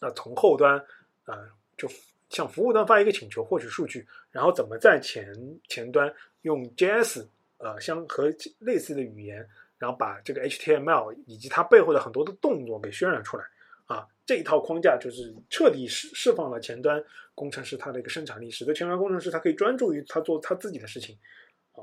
[0.00, 0.78] 呃从后端
[1.24, 1.86] 啊、呃、就
[2.30, 5.34] 向服务端发一个请求获取数据，然后怎么在前
[5.68, 6.10] 前端
[6.40, 7.26] 用 JS
[7.58, 9.46] 呃相和类似的语言。
[9.82, 13.42] 然后把这个 HTML 以及它背后的很多的动作给渲染出来，
[13.86, 17.02] 啊，这一套框架就是彻底释释放了前端
[17.34, 21.18] 工程师他的一个生产力，使得前端工程师他可以专注于他做他自己的事情，
[21.72, 21.82] 啊，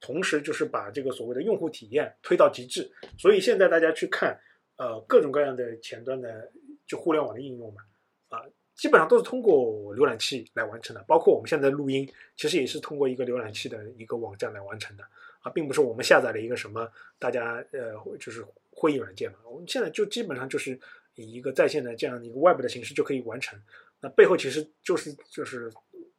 [0.00, 2.90] 同时就是把这个所谓的用户体验推到极致。
[3.16, 4.36] 所以现在大家去看，
[4.76, 6.50] 呃，各种各样的前端的
[6.84, 7.82] 就互联网的应用嘛，
[8.28, 8.42] 啊，
[8.74, 15.04] 基本上都是通过浏览器来完成的，包括我们现在录音，其实也是通过一个浏览器的一个网站来完成的。
[15.50, 20.78] 并不是我们下载了一个什么大家呃就是会议软件嘛，我们现在就基本上就是
[21.14, 23.58] 以一个在线的这样的一个 Web 的形式就可以完成。
[24.00, 25.72] 那背后其实就是就是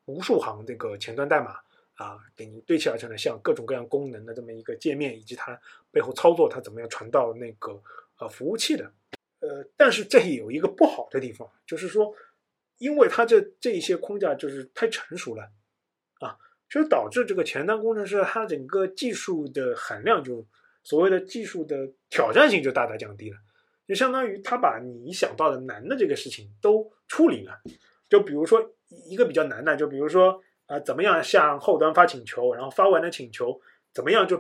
[0.06, 1.58] 无数行这个前端代码
[1.94, 5.60] 啊，给你堆砌而成的像各种各样功能的这么一个界面，以及它
[5.92, 7.82] 背后操作它怎么样传到那个
[8.20, 8.92] 呃服务器的。
[9.40, 12.12] 呃，但是这有一个不好的地方，就是说，
[12.80, 15.48] 因为它这这一些框架就是太成熟了。
[16.70, 20.46] 就导致这个前端工程师他整个技术的含量就
[20.84, 23.38] 所谓的技术的挑战性就大大降低了，
[23.88, 27.58] 就相当于他把你想到的难的这个事情都处理了。
[28.10, 28.62] 就比如说
[29.10, 33.58] 一个比较难的，就比如说啊、怎么样向后端发请求，然后发完的请求
[33.94, 34.38] 怎么样就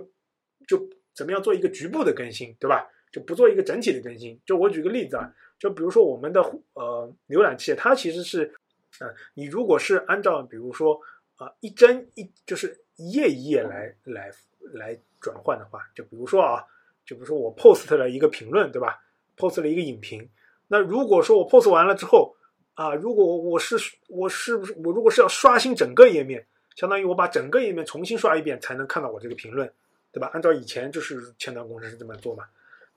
[0.67, 2.85] 就怎么样做一个局部的更新，对吧？
[3.11, 4.37] 就不做一个整体的更新。
[4.45, 6.41] 就我举个例子啊，就比如说我们的
[6.73, 8.53] 呃浏览器，它其实是
[8.99, 10.99] 呃，你如果是按照比如说。
[11.37, 14.29] 啊，一帧一就是一页一页来来
[14.73, 16.65] 来转换的话，就比如说啊，
[17.05, 19.01] 就比如说我 post 了一个评论，对吧
[19.37, 20.29] ？post 了一个影评，
[20.67, 22.35] 那如果说我 post 完了之后
[22.73, 23.77] 啊，如果我是
[24.09, 29.71] 我是不是我如果是要刷新整个页面，相当于我把整个页面重新刷一遍才能看到我这个评论，
[30.11, 30.29] 对吧？
[30.33, 32.45] 按照以前就是前端工程师这么做嘛。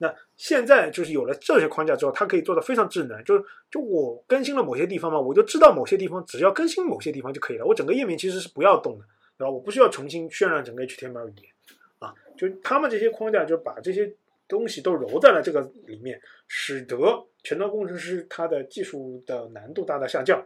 [0.01, 9.05] 那现在就是有了这些框架之后，它可以做的非常智能，就是就我更新了某些地方嘛，我就知道某些地方只要更新某些地方就可以了，我整个页面其实是不要动的，
[9.37, 9.51] 对吧？
[9.51, 11.51] 我不需要重新渲染整个 HTML 语言
[11.99, 14.11] 啊，就他们这些框架就把这些
[14.47, 16.97] 东西都揉在了这个里面，使得
[17.43, 20.43] 前端工程师他的技术的难度大大下降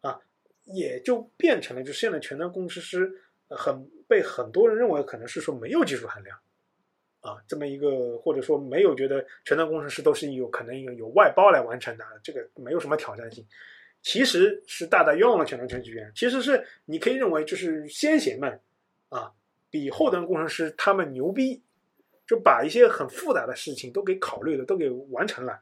[0.00, 0.18] 啊，
[0.64, 3.12] 也就变成了就现在前端工程师
[3.50, 6.34] 很被很多人认为可能是说没有技术含量。
[7.26, 13.44] 啊，这么一个或者说没有觉得前端工程师都是有可能有有外包来完成的，这个没有什么挑战性，
[14.00, 16.12] 其实是大大冤枉了前端程序员。
[16.14, 18.60] 其实是你可以认为就是先贤们
[19.08, 19.32] 啊，
[19.70, 21.60] 比后端工程师他们牛逼，
[22.28, 25.60] 就把一些很复杂的事情都给考虑了，都给完成了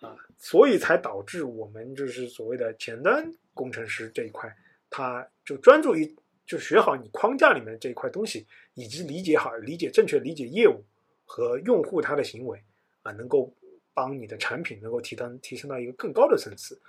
[0.00, 4.52] 啊，所以才导致我们就是所谓的前端工程师这一块，
[4.90, 8.44] 他就专注于就学好你框架里面这一块东西，
[8.74, 10.82] 以及理解好、理解正确理解业务
[11.26, 12.58] 和用户他的行为
[13.02, 13.52] 啊，能够
[13.92, 16.80] 帮你的产品能够提升提升到一个更高的层次。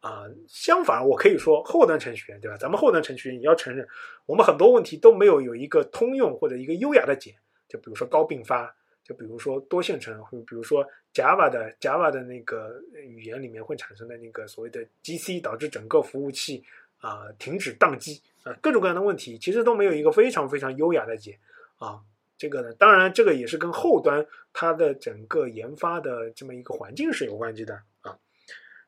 [0.00, 2.56] 啊，相反，我可以说后端程序员，对吧？
[2.56, 3.86] 咱们后端程序员也要承认，
[4.26, 7.36] 我们很多问题都没有有一个通用或者一个优雅的解。
[7.68, 8.74] 就比如说高并发，
[9.04, 10.84] 就比如说多线程，或比如说
[11.14, 16.64] Java 的 Java 的那个语言里面会产生的那个所谓的 GC，导致整个服务器
[16.98, 21.38] 啊停止宕机啊，各种各样的问题，其实都没有一个非常非常优雅的解
[21.76, 22.00] 啊。
[22.42, 28.18] 这个呢，当然这个也是跟后端它的整个研发的这么一个环境是有关系的啊。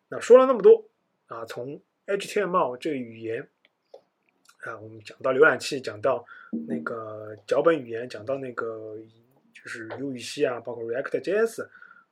[0.08, 0.90] 那说了那么多。
[1.26, 3.48] 啊，从 HTML 这个语言
[4.58, 6.24] 啊，我们讲到浏览器，讲到
[6.68, 8.94] 那个脚本语言，讲到那个
[9.54, 11.66] 就是 U 语系啊，包括 React JS，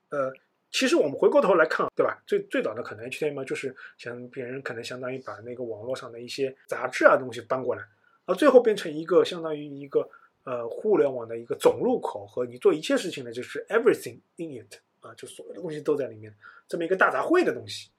[0.09, 0.33] 呃，
[0.71, 2.23] 其实我们回过头来看，对吧？
[2.27, 7.83] 最最早的可能 HTML 就是像别人可能相当于把那个网络上的一些杂志啊东西搬过来，
[8.25, 10.09] 啊，最后变成一个相当于一个
[10.45, 16.35] 呃互联网的一个总入口和你做一切事情的就是 Everything in it 啊，就所有的东西都在里面，
[16.69, 17.91] 这么一个大杂烩的东西。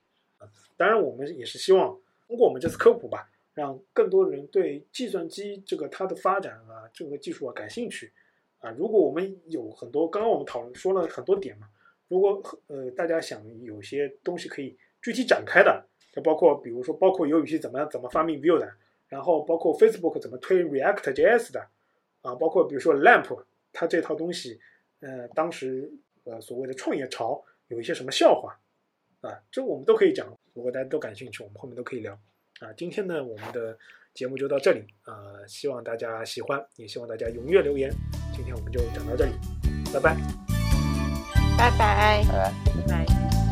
[0.76, 8.12] 当然，我们也是希望通过我们这次科普吧，让更多人对计算机这个它的发展啊，这个技术啊感兴趣
[8.60, 8.72] 啊。
[8.72, 11.68] 如果我们有很多，刚刚我们讨论说了很多点嘛，
[12.08, 18.70] 如果呃大家想有些东西可以具体展开的，就包括比如说包括有语系怎么怎么发明 Vue 的，
[19.08, 21.68] 然后包括 Facebook 怎么推 React JS 的
[22.24, 24.60] 啊，包括比如说 Lamp 它这套东西，
[25.02, 25.94] 呃，当时
[26.24, 28.60] 呃所谓的创业潮有一些什么笑话。
[29.22, 32.12] 啊，这我们都可以讲，如果大家都感兴趣，我们后面都可以聊。
[32.60, 33.78] 啊，今天呢，我们的
[34.14, 37.90] 节目就到这里啊，希望大家喜欢，也希望大家踊跃留言。
[38.36, 39.32] 今天我们就讲到这里，
[39.94, 40.18] 拜拜，
[41.58, 42.54] 拜拜，拜拜。
[42.88, 43.43] 拜拜。